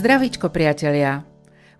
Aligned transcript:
Zdravíčko 0.00 0.48
priatelia! 0.48 1.20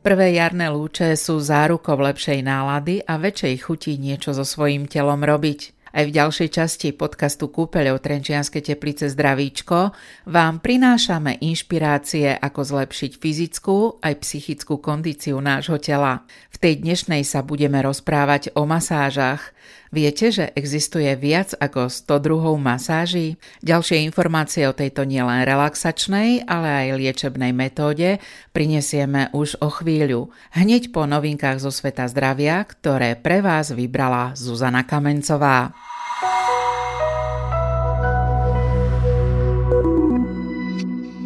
Prvé 0.04 0.36
jarné 0.36 0.68
lúče 0.68 1.16
sú 1.16 1.40
zárukou 1.40 1.96
lepšej 1.96 2.44
nálady 2.44 3.00
a 3.00 3.16
väčšej 3.16 3.54
chuti 3.64 3.96
niečo 3.96 4.36
so 4.36 4.44
svojím 4.44 4.84
telom 4.84 5.24
robiť. 5.24 5.88
Aj 5.96 6.04
v 6.04 6.12
ďalšej 6.12 6.48
časti 6.52 6.92
podcastu 6.92 7.48
Kúpeľov 7.48 8.04
Trenčianske 8.04 8.60
teplice 8.60 9.08
Zdravíčko 9.08 9.96
vám 10.28 10.60
prinášame 10.60 11.40
inšpirácie, 11.40 12.36
ako 12.36 12.60
zlepšiť 12.60 13.16
fyzickú 13.16 14.04
aj 14.04 14.20
psychickú 14.20 14.76
kondíciu 14.84 15.40
nášho 15.40 15.80
tela. 15.80 16.28
V 16.52 16.60
tej 16.60 16.84
dnešnej 16.84 17.24
sa 17.24 17.40
budeme 17.40 17.80
rozprávať 17.80 18.52
o 18.52 18.68
masážach. 18.68 19.56
Viete, 19.90 20.30
že 20.30 20.54
existuje 20.54 21.10
viac 21.18 21.50
ako 21.58 21.90
100 21.90 22.22
druhov 22.22 22.54
masáží? 22.62 23.42
Ďalšie 23.58 24.06
informácie 24.06 24.62
o 24.70 24.76
tejto 24.76 25.02
nielen 25.02 25.42
relaxačnej, 25.42 26.46
ale 26.46 26.86
aj 26.86 26.94
liečebnej 26.94 27.50
metóde 27.50 28.22
prinesieme 28.54 29.34
už 29.34 29.58
o 29.58 29.66
chvíľu. 29.66 30.30
Hneď 30.54 30.94
po 30.94 31.10
novinkách 31.10 31.58
zo 31.58 31.74
sveta 31.74 32.06
zdravia, 32.06 32.62
ktoré 32.70 33.18
pre 33.18 33.42
vás 33.42 33.74
vybrala 33.74 34.38
Zuzana 34.38 34.86
Kamencová. 34.86 35.74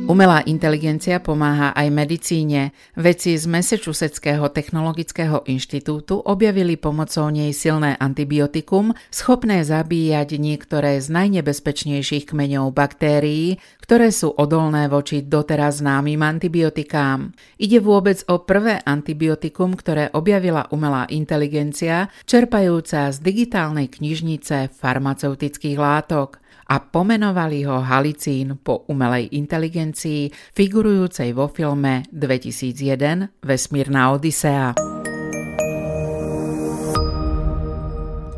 Umelá 0.05 0.45
inteligencia 0.45 1.17
pomáha 1.17 1.73
aj 1.73 1.89
medicíne. 1.89 2.77
Vedci 2.93 3.41
z 3.41 3.49
Massachusettského 3.49 4.53
technologického 4.53 5.41
inštitútu 5.49 6.21
objavili 6.21 6.77
pomocou 6.77 7.33
nej 7.33 7.57
silné 7.57 7.97
antibiotikum, 7.97 8.93
schopné 9.09 9.65
zabíjať 9.65 10.37
niektoré 10.37 11.01
z 11.01 11.09
najnebezpečnejších 11.09 12.37
kmeňov 12.37 12.77
baktérií, 12.77 13.57
ktoré 13.81 14.13
sú 14.13 14.29
odolné 14.37 14.93
voči 14.93 15.25
doteraz 15.25 15.81
známym 15.81 16.21
antibiotikám. 16.21 17.33
Ide 17.57 17.81
vôbec 17.81 18.21
o 18.29 18.45
prvé 18.45 18.85
antibiotikum, 18.85 19.73
ktoré 19.73 20.13
objavila 20.13 20.69
umelá 20.69 21.09
inteligencia, 21.09 22.13
čerpajúca 22.29 23.09
z 23.09 23.25
digitálnej 23.25 23.89
knižnice 23.89 24.69
farmaceutických 24.69 25.81
látok 25.81 26.44
a 26.67 26.81
pomenovali 26.81 27.65
ho 27.65 27.81
Halicín 27.81 28.59
po 28.63 28.85
umelej 28.89 29.29
inteligencii 29.33 30.33
figurujúcej 30.57 31.33
vo 31.33 31.49
filme 31.49 32.03
2001 32.13 33.45
Vesmírna 33.45 34.13
Odisea. 34.13 35.14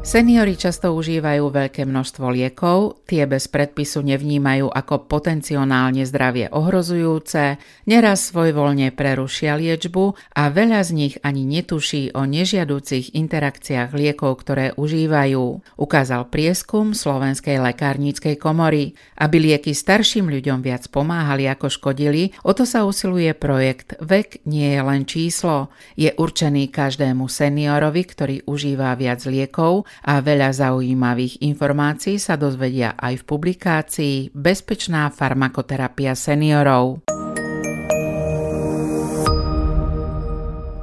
Seniori 0.07 0.55
často 0.55 0.95
užívajú 0.95 1.51
veľké 1.51 1.83
množstvo 1.83 2.31
liekov, 2.31 3.03
tie 3.11 3.27
bez 3.27 3.51
predpisu 3.51 4.07
nevnímajú 4.07 4.71
ako 4.71 5.11
potenciálne 5.11 6.07
zdravie 6.07 6.47
ohrozujúce, 6.55 7.59
neraz 7.91 8.31
svojvoľne 8.31 8.95
prerušia 8.95 9.59
liečbu 9.59 10.15
a 10.39 10.47
veľa 10.47 10.87
z 10.87 10.91
nich 10.95 11.15
ani 11.27 11.43
netuší 11.43 12.15
o 12.15 12.23
nežiadúcich 12.23 13.19
interakciách 13.19 13.91
liekov, 13.99 14.47
ktoré 14.47 14.79
užívajú, 14.79 15.75
ukázal 15.75 16.31
prieskum 16.31 16.95
Slovenskej 16.95 17.59
lekárníckej 17.59 18.39
komory. 18.39 18.95
Aby 19.19 19.43
lieky 19.43 19.75
starším 19.75 20.31
ľuďom 20.31 20.63
viac 20.63 20.87
pomáhali 20.87 21.51
ako 21.51 21.67
škodili, 21.67 22.31
o 22.47 22.55
to 22.55 22.63
sa 22.63 22.87
usiluje 22.87 23.35
projekt 23.35 23.99
Vek 23.99 24.47
nie 24.47 24.71
je 24.71 24.81
len 24.87 25.03
číslo. 25.03 25.75
Je 25.99 26.15
určený 26.15 26.71
každému 26.71 27.27
seniorovi, 27.27 28.03
ktorý 28.07 28.37
užíva 28.47 28.95
viac 28.95 29.27
liekov 29.27 29.83
a 30.05 30.21
veľa 30.21 30.53
zaujímavých 30.53 31.41
informácií 31.47 32.21
sa 32.21 32.37
dozvedia 32.37 32.99
aj 32.99 33.23
v 33.23 33.27
publikácii 33.29 34.17
Bezpečná 34.37 35.09
farmakoterapia 35.09 36.13
seniorov. 36.13 37.07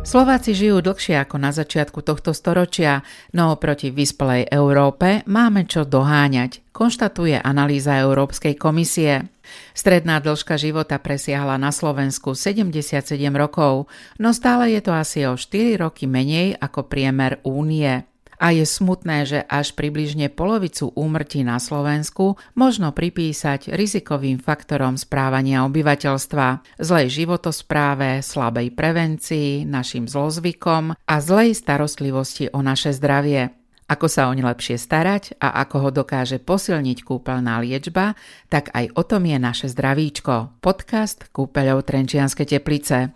Slováci 0.03 0.51
žijú 0.51 0.83
dlhšie 0.83 1.15
ako 1.15 1.39
na 1.39 1.55
začiatku 1.55 2.03
tohto 2.03 2.35
storočia, 2.35 3.01
no 3.31 3.55
oproti 3.55 3.87
vyspelej 3.87 4.51
Európe 4.51 5.23
máme 5.25 5.63
čo 5.63 5.87
doháňať, 5.87 6.75
konštatuje 6.75 7.39
analýza 7.39 7.97
Európskej 8.03 8.59
komisie. 8.59 9.31
Stredná 9.71 10.19
dĺžka 10.19 10.59
života 10.59 10.99
presiahla 10.99 11.55
na 11.55 11.71
Slovensku 11.71 12.35
77 12.35 13.15
rokov, 13.31 13.87
no 14.19 14.29
stále 14.35 14.75
je 14.75 14.81
to 14.83 14.91
asi 14.91 15.23
o 15.23 15.39
4 15.39 15.79
roky 15.79 16.03
menej 16.05 16.59
ako 16.59 16.85
priemer 16.85 17.39
únie. 17.47 18.12
A 18.43 18.51
je 18.51 18.67
smutné, 18.67 19.23
že 19.23 19.39
až 19.47 19.71
približne 19.71 20.27
polovicu 20.27 20.91
úmrtí 20.99 21.47
na 21.47 21.63
Slovensku 21.63 22.35
možno 22.59 22.91
pripísať 22.91 23.71
rizikovým 23.71 24.35
faktorom 24.35 24.99
správania 24.99 25.63
obyvateľstva, 25.63 26.75
zlej 26.75 27.23
životospráve, 27.23 28.19
slabej 28.19 28.75
prevencii, 28.75 29.63
našim 29.63 30.11
zlozvykom 30.11 30.91
a 30.91 31.15
zlej 31.23 31.55
starostlivosti 31.55 32.51
o 32.51 32.59
naše 32.59 32.91
zdravie. 32.91 33.55
Ako 33.87 34.11
sa 34.11 34.27
oň 34.27 34.43
lepšie 34.43 34.75
starať 34.75 35.39
a 35.39 35.63
ako 35.63 35.87
ho 35.87 35.89
dokáže 36.03 36.43
posilniť 36.43 36.99
kúpeľná 37.07 37.63
liečba, 37.63 38.19
tak 38.51 38.75
aj 38.75 38.91
o 38.91 39.07
tom 39.07 39.23
je 39.23 39.39
naše 39.39 39.71
zdravíčko. 39.71 40.59
Podcast 40.59 41.31
Kúpeľov 41.31 41.87
Trenčianske 41.87 42.43
teplice. 42.43 43.15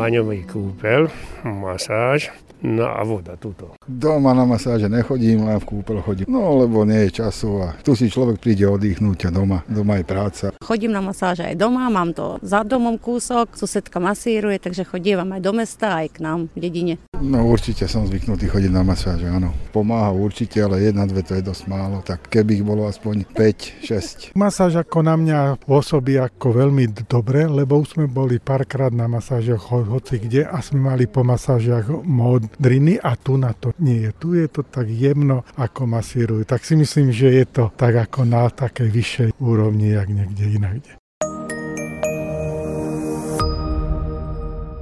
Vaňový 0.00 0.48
kúpel, 0.48 1.12
masáž, 1.44 2.32
no 2.64 2.88
a 2.88 3.04
voda 3.04 3.36
tuto. 3.36 3.76
Doma 3.84 4.32
na 4.32 4.48
masáže 4.48 4.88
nechodím, 4.88 5.44
len 5.44 5.60
v 5.60 5.68
kúpel 5.76 6.00
chodím. 6.00 6.24
No, 6.24 6.56
lebo 6.56 6.88
nie 6.88 7.04
je 7.04 7.20
času 7.20 7.60
a 7.60 7.76
tu 7.84 7.92
si 7.92 8.08
človek 8.08 8.40
príde 8.40 8.64
oddychnúť 8.64 9.28
a 9.28 9.30
doma, 9.32 9.60
doma 9.68 10.00
je 10.00 10.04
práca. 10.08 10.44
Chodím 10.64 10.96
na 10.96 11.04
masáže 11.04 11.44
aj 11.44 11.52
doma, 11.52 11.92
mám 11.92 12.16
to 12.16 12.40
za 12.40 12.64
domom 12.64 12.96
kúsok, 12.96 13.60
susedka 13.60 14.00
masíruje, 14.00 14.56
takže 14.56 14.88
chodím 14.88 15.20
aj 15.20 15.44
do 15.44 15.52
mesta, 15.52 16.00
aj 16.00 16.16
k 16.16 16.18
nám 16.24 16.48
v 16.56 16.58
dedine. 16.64 16.94
No 17.20 17.44
určite 17.44 17.84
som 17.84 18.08
zvyknutý 18.08 18.48
chodiť 18.48 18.72
na 18.72 18.80
masáže, 18.80 19.28
áno. 19.28 19.52
Pomáha 19.76 20.08
určite, 20.08 20.64
ale 20.64 20.80
jedna, 20.88 21.04
dve 21.04 21.20
to 21.20 21.36
je 21.36 21.44
dosť 21.44 21.68
málo, 21.68 22.00
tak 22.00 22.32
keby 22.32 22.56
ich 22.56 22.64
bolo 22.64 22.88
aspoň 22.88 23.28
5, 23.36 24.32
6. 24.32 24.32
Masáž 24.32 24.80
ako 24.80 25.04
na 25.04 25.20
mňa 25.20 25.60
pôsobí 25.68 26.16
ako 26.16 26.56
veľmi 26.56 26.88
dobre, 27.04 27.44
lebo 27.44 27.76
už 27.76 28.00
sme 28.00 28.08
boli 28.08 28.40
párkrát 28.40 28.88
na 28.88 29.04
masážoch 29.04 29.68
hoci 29.90 30.22
kde 30.22 30.46
a 30.46 30.62
sme 30.62 30.94
mali 30.94 31.10
po 31.10 31.26
masážiach 31.26 31.90
modriny 32.06 33.02
a 33.02 33.18
tu 33.18 33.34
na 33.34 33.50
to 33.50 33.74
nie 33.82 34.06
je. 34.06 34.10
Tu 34.14 34.28
je 34.38 34.46
to 34.46 34.62
tak 34.62 34.86
jemno, 34.86 35.42
ako 35.58 35.90
masírujú. 35.90 36.46
Tak 36.46 36.62
si 36.62 36.78
myslím, 36.78 37.10
že 37.10 37.34
je 37.34 37.46
to 37.50 37.64
tak 37.74 37.98
ako 37.98 38.22
na 38.22 38.46
takej 38.46 38.88
vyššej 38.88 39.28
úrovni, 39.42 39.98
jak 39.98 40.06
niekde 40.06 40.44
inakde. 40.46 40.99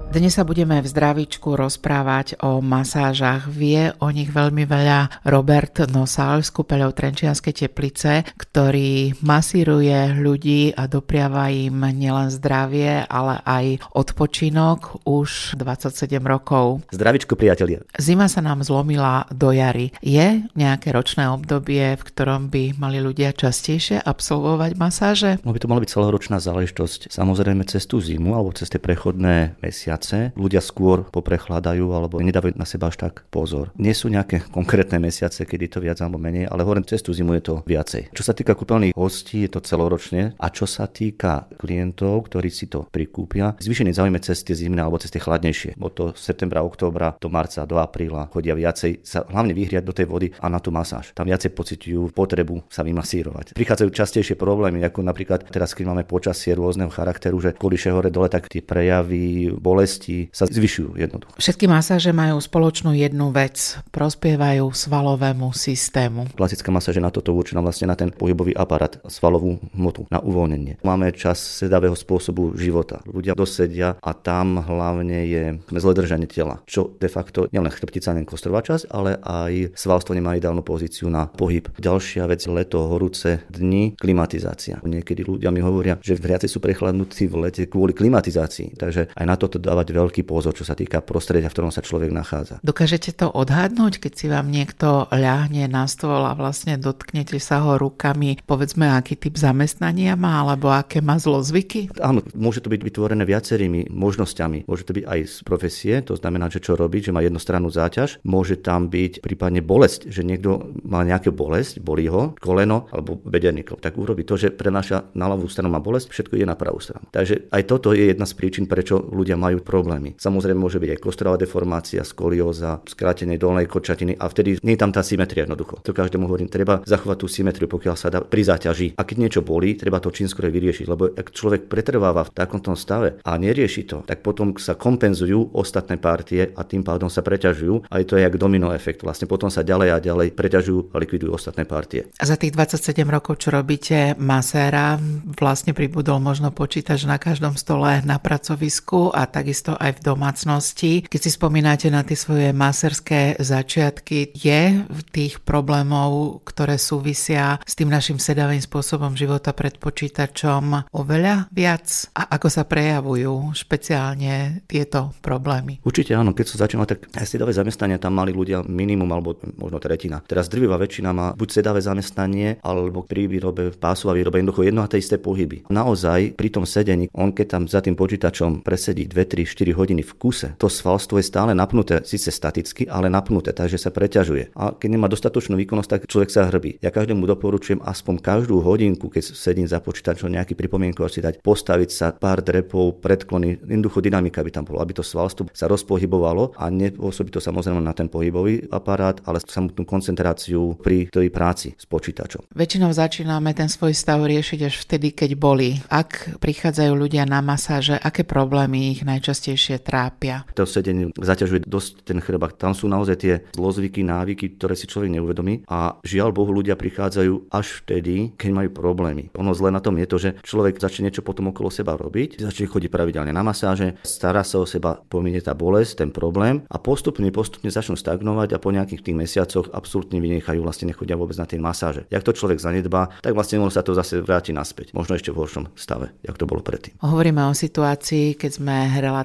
Dnes 0.09 0.33
sa 0.33 0.41
budeme 0.41 0.81
v 0.81 0.89
zdravičku 0.89 1.53
rozprávať 1.53 2.41
o 2.41 2.65
masážach. 2.65 3.45
Vie 3.45 3.93
o 4.01 4.09
nich 4.09 4.33
veľmi 4.33 4.65
veľa 4.65 5.21
Robert 5.29 5.85
Nosal 5.93 6.41
z 6.41 6.49
kúpeľov 6.49 6.97
Trenčianskej 6.97 7.53
teplice, 7.53 8.25
ktorý 8.41 9.21
masíruje 9.21 10.17
ľudí 10.17 10.73
a 10.73 10.89
dopriava 10.89 11.53
im 11.53 11.85
nielen 11.93 12.33
zdravie, 12.33 13.05
ale 13.05 13.45
aj 13.45 13.85
odpočinok 13.93 15.05
už 15.05 15.61
27 15.61 16.17
rokov. 16.25 16.89
Zdravičko 16.89 17.37
priatelia. 17.37 17.85
Zima 18.01 18.33
sa 18.33 18.41
nám 18.41 18.65
zlomila 18.65 19.29
do 19.29 19.53
jary. 19.53 19.93
Je 20.01 20.41
nejaké 20.57 20.89
ročné 20.89 21.29
obdobie, 21.29 22.01
v 22.01 22.03
ktorom 22.09 22.49
by 22.49 22.81
mali 22.81 22.97
ľudia 23.05 23.37
častejšie 23.37 24.01
absolvovať 24.01 24.73
masáže? 24.73 25.37
No 25.45 25.53
by 25.53 25.61
to 25.61 25.69
mala 25.69 25.85
byť 25.85 25.93
celoročná 25.93 26.41
záležitosť. 26.41 27.13
Samozrejme 27.13 27.69
cez 27.69 27.85
tú 27.85 28.01
zimu 28.01 28.33
alebo 28.33 28.57
cez 28.57 28.73
tie 28.73 28.81
prechodné 28.81 29.61
mesiace 29.61 29.99
mesiace 30.09 30.33
ľudia 30.39 30.65
skôr 30.65 31.05
poprechladajú 31.13 31.93
alebo 31.93 32.21
nedávajú 32.25 32.57
na 32.57 32.65
seba 32.65 32.89
až 32.89 32.97
tak 32.97 33.29
pozor. 33.29 33.71
Nie 33.77 33.93
sú 33.93 34.09
nejaké 34.09 34.49
konkrétne 34.49 34.97
mesiace, 34.97 35.45
kedy 35.45 35.69
to 35.69 35.79
viac 35.85 36.01
alebo 36.01 36.17
menej, 36.17 36.49
ale 36.49 36.65
hovorím, 36.65 36.89
cez 36.89 37.05
tú 37.05 37.13
zimu 37.13 37.37
je 37.39 37.43
to 37.45 37.55
viacej. 37.69 38.15
Čo 38.17 38.23
sa 38.25 38.33
týka 38.33 38.57
kúpeľných 38.57 38.97
hostí, 38.97 39.45
je 39.45 39.51
to 39.53 39.61
celoročne 39.61 40.33
a 40.39 40.47
čo 40.49 40.65
sa 40.65 40.89
týka 40.89 41.51
klientov, 41.61 42.33
ktorí 42.33 42.49
si 42.49 42.73
to 42.73 42.89
prikúpia, 42.89 43.53
zvýšený 43.61 43.93
záujme 43.93 44.19
cez 44.25 44.41
tie 44.41 44.57
zimné 44.57 44.81
alebo 44.81 44.97
cez 44.97 45.13
tie 45.13 45.21
chladnejšie. 45.21 45.77
Od 45.77 45.93
to 45.93 46.05
septembra, 46.17 46.65
októbra 46.65 47.19
do 47.21 47.29
marca, 47.29 47.69
do 47.69 47.77
apríla 47.77 48.31
chodia 48.33 48.57
viacej 48.57 49.05
sa 49.05 49.27
hlavne 49.29 49.53
vyhriať 49.53 49.85
do 49.85 49.93
tej 49.93 50.07
vody 50.09 50.29
a 50.41 50.47
na 50.49 50.63
tú 50.63 50.73
masáž. 50.73 51.13
Tam 51.13 51.29
viacej 51.29 51.53
pociťujú 51.53 52.15
potrebu 52.15 52.65
sa 52.71 52.87
vymasírovať. 52.87 53.59
Prichádzajú 53.59 53.91
častejšie 53.91 54.37
problémy, 54.39 54.81
ako 54.87 55.05
napríklad 55.05 55.51
teraz, 55.51 55.75
keď 55.75 55.93
máme 55.93 56.05
počasie 56.07 56.55
rôzneho 56.55 56.89
charakteru, 56.93 57.37
že 57.43 57.57
kvôli 57.59 57.77
hore 57.89 58.13
dole, 58.13 58.29
tak 58.31 58.47
tie 58.47 58.63
prejavy 58.63 59.51
bolesti 59.59 59.88
bolesti 59.89 60.29
sa 60.37 60.45
zvyšujú 60.45 61.01
jednoducho. 61.01 61.33
Všetky 61.41 61.65
masáže 61.65 62.13
majú 62.13 62.37
spoločnú 62.37 62.93
jednu 62.93 63.33
vec. 63.33 63.81
Prospievajú 63.89 64.69
svalovému 64.69 65.57
systému. 65.57 66.29
Klasická 66.37 66.69
masáž 66.69 67.01
je 67.01 67.05
na 67.05 67.09
toto 67.09 67.33
určená 67.33 67.65
vlastne 67.65 67.89
na 67.89 67.97
ten 67.97 68.13
pohybový 68.13 68.53
aparát, 68.53 69.01
svalovú 69.09 69.57
hmotu, 69.73 70.05
na 70.13 70.21
uvoľnenie. 70.21 70.85
Máme 70.85 71.09
čas 71.17 71.41
sedavého 71.41 71.97
spôsobu 71.97 72.53
života. 72.61 73.01
Ľudia 73.09 73.33
dosedia 73.33 73.97
a 74.05 74.13
tam 74.13 74.61
hlavne 74.61 75.25
je 75.25 75.45
zle 75.73 75.93
držanie 75.97 76.29
tela, 76.29 76.61
čo 76.69 76.93
de 77.01 77.09
facto 77.09 77.49
nielen 77.49 77.73
chrbtica, 77.73 78.13
nielen 78.13 78.29
kostrová 78.29 78.61
časť, 78.61 78.93
ale 78.93 79.17
aj 79.25 79.73
svalstvo 79.73 80.13
nemá 80.13 80.37
ideálnu 80.37 80.61
pozíciu 80.61 81.09
na 81.09 81.33
pohyb. 81.33 81.73
Ďalšia 81.81 82.29
vec, 82.29 82.45
leto, 82.45 82.85
horúce 82.93 83.49
dni, 83.49 83.97
klimatizácia. 83.97 84.85
Niekedy 84.85 85.25
ľudia 85.25 85.49
mi 85.49 85.65
hovoria, 85.65 85.97
že 86.05 86.19
vriaci 86.19 86.51
sú 86.51 86.61
prechladnutí 86.61 87.25
v 87.31 87.49
lete 87.49 87.65
kvôli 87.65 87.97
klimatizácii. 87.97 88.77
Takže 88.77 89.15
aj 89.15 89.25
na 89.25 89.39
toto 89.39 89.57
dávať 89.79 89.95
veľký 89.95 90.23
pozor, 90.27 90.51
čo 90.59 90.67
sa 90.67 90.75
týka 90.75 90.99
prostredia, 90.99 91.47
v 91.47 91.55
ktorom 91.55 91.71
sa 91.71 91.87
človek 91.87 92.11
nachádza. 92.11 92.59
Dokážete 92.67 93.15
to 93.15 93.31
odhadnúť, 93.31 94.03
keď 94.03 94.13
si 94.19 94.27
vám 94.27 94.51
niekto 94.51 95.07
ľahne 95.15 95.71
na 95.71 95.87
stôl 95.87 96.27
a 96.27 96.35
vlastne 96.35 96.75
dotknete 96.75 97.39
sa 97.39 97.63
ho 97.63 97.79
rukami, 97.79 98.43
povedzme, 98.43 98.91
aký 98.91 99.15
typ 99.15 99.39
zamestnania 99.39 100.19
má, 100.19 100.43
alebo 100.43 100.75
aké 100.75 100.99
má 100.99 101.15
zlozvyky? 101.15 101.95
Áno, 102.03 102.27
môže 102.35 102.59
to 102.59 102.75
byť 102.75 102.83
vytvorené 102.83 103.23
viacerými 103.23 103.87
možnosťami. 103.95 104.67
Môže 104.67 104.83
to 104.83 104.99
byť 104.99 105.05
aj 105.07 105.21
z 105.31 105.37
profesie, 105.47 105.95
to 106.03 106.19
znamená, 106.19 106.51
že 106.51 106.59
čo 106.59 106.75
robiť, 106.75 107.13
že 107.13 107.15
má 107.15 107.23
jednostrannú 107.23 107.71
záťaž. 107.71 108.19
Môže 108.27 108.59
tam 108.59 108.91
byť 108.91 109.23
prípadne 109.23 109.63
bolesť, 109.63 110.11
že 110.11 110.27
niekto 110.27 110.75
má 110.83 111.07
nejakú 111.07 111.31
bolesť, 111.31 111.79
bolí 111.79 112.11
ho 112.11 112.35
koleno 112.43 112.91
alebo 112.91 113.15
bederníkov. 113.15 113.79
Tak 113.79 113.95
urobí 113.95 114.27
to, 114.27 114.35
že 114.35 114.51
prenáša 114.51 115.15
na 115.15 115.31
ľavú 115.31 115.47
stranu 115.47 115.71
má 115.71 115.79
bolesť, 115.79 116.11
všetko 116.11 116.35
je 116.35 116.47
na 116.49 116.59
pravú 116.59 116.83
stranu. 116.83 117.07
Takže 117.15 117.53
aj 117.55 117.63
toto 117.71 117.95
je 117.95 118.11
jedna 118.11 118.27
z 118.27 118.35
príčin, 118.35 118.65
prečo 118.67 118.99
ľudia 118.99 119.39
majú 119.39 119.61
problémy. 119.69 120.17
Samozrejme 120.17 120.57
môže 120.57 120.81
byť 120.81 120.97
aj 120.97 121.03
kostrová 121.05 121.37
deformácia, 121.37 122.01
skolióza, 122.01 122.81
skrátenie 122.89 123.37
dolnej 123.37 123.69
kočatiny 123.69 124.17
a 124.17 124.25
vtedy 124.33 124.57
nie 124.65 124.75
je 124.75 124.81
tam 124.81 124.97
tá 124.97 125.05
symetria 125.05 125.45
jednoducho. 125.45 125.85
To 125.85 125.93
každému 125.93 126.25
hovorím, 126.25 126.49
treba 126.49 126.81
zachovať 126.89 127.17
tú 127.21 127.29
symetriu, 127.29 127.69
pokiaľ 127.69 127.97
sa 128.01 128.09
dá 128.09 128.25
pri 128.25 128.49
záťaži. 128.49 128.97
A 128.97 129.05
keď 129.05 129.17
niečo 129.21 129.41
bolí, 129.45 129.77
treba 129.77 130.01
to 130.01 130.09
čím 130.09 130.25
skôr 130.25 130.49
vyriešiť, 130.49 130.87
lebo 130.89 131.13
ak 131.13 131.37
človek 131.37 131.69
pretrváva 131.69 132.25
v 132.25 132.33
takomto 132.33 132.73
stave 132.73 133.21
a 133.21 133.37
nerieši 133.37 133.83
to, 133.85 133.99
tak 134.09 134.25
potom 134.25 134.57
sa 134.57 134.79
kompenzujú 134.79 135.53
ostatné 135.53 136.01
partie 136.01 136.49
a 136.55 136.63
tým 136.65 136.81
pádom 136.81 137.13
sa 137.13 137.21
preťažujú. 137.21 137.91
Aj 137.93 138.03
to 138.07 138.17
je 138.17 138.25
jak 138.25 138.41
domino 138.41 138.73
efekt. 138.73 139.05
Vlastne 139.05 139.29
potom 139.29 139.51
sa 139.51 139.67
ďalej 139.67 139.89
a 139.93 139.99
ďalej 139.99 140.29
preťažujú 140.33 140.95
a 140.95 140.97
likvidujú 141.03 141.35
ostatné 141.35 141.67
partie. 141.67 142.09
A 142.17 142.25
za 142.25 142.39
tých 142.39 142.55
27 142.55 143.05
rokov, 143.11 143.43
čo 143.43 143.51
robíte 143.51 144.15
maséra, 144.17 144.97
vlastne 145.37 145.75
pribudol 145.75 146.23
možno 146.23 146.55
počítač 146.55 147.05
na 147.05 147.19
každom 147.19 147.59
stole 147.59 148.01
na 148.07 148.23
pracovisku 148.23 149.11
a 149.11 149.27
takisto 149.27 149.58
aj 149.67 149.99
v 149.99 150.05
domácnosti. 150.05 150.93
Keď 151.09 151.21
si 151.21 151.31
spomínate 151.35 151.91
na 151.91 152.07
tie 152.07 152.15
svoje 152.15 152.55
maserské 152.55 153.35
začiatky, 153.41 154.37
je 154.37 154.85
v 154.87 155.01
tých 155.11 155.43
problémov, 155.43 156.43
ktoré 156.47 156.79
súvisia 156.79 157.59
s 157.67 157.75
tým 157.75 157.91
našim 157.91 158.23
sedavým 158.23 158.63
spôsobom 158.63 159.19
života 159.19 159.51
pred 159.51 159.75
počítačom 159.81 160.93
oveľa 160.95 161.51
viac? 161.51 162.13
A 162.15 162.39
ako 162.39 162.49
sa 162.53 162.63
prejavujú 162.69 163.57
špeciálne 163.57 164.63
tieto 164.69 165.17
problémy? 165.25 165.81
Určite 165.83 166.15
áno, 166.15 166.37
keď 166.37 166.47
sa 166.47 166.69
začínal, 166.69 166.87
tak 166.87 167.09
aj 167.17 167.27
sedavé 167.27 167.51
zamestnania 167.57 167.97
tam 167.97 168.15
mali 168.15 168.31
ľudia 168.31 168.63
minimum 168.69 169.11
alebo 169.11 169.41
možno 169.57 169.81
tretina. 169.81 170.21
Teraz 170.23 170.47
drvivá 170.47 170.77
väčšina 170.77 171.11
má 171.11 171.27
buď 171.33 171.49
sedavé 171.49 171.81
zamestnanie, 171.81 172.61
alebo 172.61 173.01
pri 173.03 173.25
výrobe, 173.25 173.73
pásová 173.73 174.13
výrobe, 174.13 174.39
jednoducho 174.39 174.69
jedno 174.69 174.85
a 174.85 174.91
tie 174.91 175.01
isté 175.01 175.17
pohyby. 175.17 175.65
Naozaj 175.73 176.37
pri 176.37 176.49
tom 176.53 176.69
sedení, 176.69 177.09
on 177.17 177.33
keď 177.33 177.47
tam 177.49 177.63
za 177.65 177.81
tým 177.81 177.97
počítačom 177.97 178.61
presedí 178.61 179.09
2, 179.09 179.17
3, 179.25 179.48
4 179.49 179.73
hodiny 179.73 180.05
v 180.05 180.13
kuse, 180.21 180.49
to 180.61 180.69
svalstvo 180.69 181.17
je 181.17 181.27
stále 181.27 181.57
napnuté, 181.57 182.05
síce 182.05 182.29
staticky, 182.29 182.85
ale 182.87 183.09
napnuté, 183.09 183.57
takže 183.57 183.81
sa 183.81 183.91
preťažuje. 183.91 184.53
A 184.55 184.77
keď 184.77 184.89
nemá 184.93 185.09
dostatočnú 185.09 185.57
výkonnosť, 185.57 185.89
tak 185.89 186.01
človek 186.05 186.31
sa 186.31 186.47
hrbí. 186.53 186.79
Ja 186.85 186.93
každému 186.93 187.25
doporučujem 187.25 187.81
aspoň 187.81 188.21
každú 188.21 188.61
hodinku, 188.61 189.09
keď 189.09 189.33
sedím 189.33 189.67
za 189.67 189.81
počítačom 189.81 190.29
nejaký 190.29 190.53
pripomienku 190.55 191.01
si 191.09 191.25
dať, 191.25 191.41
postaviť 191.41 191.91
sa 191.91 192.07
pár 192.13 192.45
drepov, 192.45 193.01
predklony, 193.01 193.65
jednoducho 193.65 194.05
dynamika 194.05 194.45
by 194.45 194.51
tam 194.53 194.69
bolo, 194.69 194.85
aby 194.85 194.93
to 194.93 195.07
svalstvo 195.07 195.49
sa 195.57 195.65
rozpohybovalo 195.71 196.59
a 196.59 196.69
nepôsobí 196.69 197.33
to 197.33 197.41
samozrejme 197.41 197.81
na 197.81 197.97
ten 197.97 198.13
pohybový 198.13 198.69
aparát, 198.69 199.23
ale 199.25 199.41
samotnú 199.41 199.89
koncentráciu 199.89 200.77
pri 200.77 201.09
tej 201.09 201.33
práci 201.33 201.73
s 201.79 201.89
počítačom. 201.89 202.53
Väčšinou 202.53 202.93
začíname 202.93 203.57
ten 203.57 203.73
svoj 203.73 203.97
stav 203.97 204.21
riešiť 204.21 204.61
až 204.69 204.75
vtedy, 204.85 205.17
keď 205.17 205.31
boli. 205.39 205.81
Ak 205.89 206.37
prichádzajú 206.43 206.93
ľudia 206.93 207.25
na 207.25 207.41
masáže, 207.41 207.97
aké 207.97 208.27
problémy 208.27 208.93
ich 208.93 209.01
najčastejšie 209.07 209.38
trápia? 209.79 210.43
To 210.59 210.67
sedenie 210.67 211.15
zaťažuje 211.15 211.65
dosť 211.65 212.09
ten 212.09 212.19
chrbát. 212.19 212.59
Tam 212.59 212.75
sú 212.75 212.91
naozaj 212.91 213.17
tie 213.19 213.35
zlozvyky, 213.55 214.03
návyky, 214.03 214.59
ktoré 214.59 214.75
si 214.75 214.91
človek 214.91 215.13
neuvedomí 215.13 215.69
a 215.71 215.97
žiaľ 216.03 216.35
Bohu 216.35 216.51
ľudia 216.51 216.75
prichádzajú 216.75 217.53
až 217.53 217.67
vtedy, 217.85 218.35
keď 218.35 218.51
majú 218.51 218.71
problémy. 218.75 219.31
Ono 219.39 219.53
zle 219.55 219.71
na 219.71 219.83
tom 219.83 219.97
je 219.99 220.07
to, 220.09 220.17
že 220.19 220.31
človek 220.43 220.81
začne 220.81 221.09
niečo 221.09 221.23
potom 221.23 221.51
okolo 221.51 221.69
seba 221.69 221.95
robiť, 221.95 222.43
začne 222.43 222.67
chodiť 222.69 222.91
pravidelne 222.91 223.33
na 223.33 223.43
masáže, 223.45 224.01
stará 224.03 224.43
sa 224.43 224.63
o 224.63 224.67
seba, 224.67 224.99
pominie 225.09 225.43
tá 225.45 225.53
bolesť, 225.53 226.05
ten 226.05 226.11
problém 226.11 226.65
a 226.67 226.77
postupne, 226.81 227.29
postupne 227.31 227.69
začnú 227.69 227.95
stagnovať 227.95 228.57
a 228.57 228.63
po 228.63 228.73
nejakých 228.73 229.05
tých 229.05 229.17
mesiacoch 229.17 229.67
absolútne 229.73 230.19
vynechajú, 230.19 230.61
vlastne 230.65 230.91
nechodia 230.91 231.19
vôbec 231.19 231.37
na 231.37 231.47
tie 231.47 231.61
masáže. 231.61 232.09
Jak 232.09 232.25
to 232.25 232.33
človek 232.33 232.59
zanedbá, 232.63 233.13
tak 233.21 233.37
vlastne 233.37 233.61
ono 233.61 233.71
sa 233.71 233.85
to 233.85 233.93
zase 233.93 234.25
vráti 234.25 234.51
naspäť. 234.55 234.97
Možno 234.97 235.15
ešte 235.15 235.31
v 235.31 235.41
horšom 235.45 235.65
stave, 235.77 236.15
jak 236.25 236.39
to 236.41 236.49
bolo 236.49 236.65
predtým. 236.65 236.97
Hovoríme 237.05 237.45
o 237.47 237.55
situácii, 237.55 238.39
keď 238.39 238.51
sme 238.51 238.77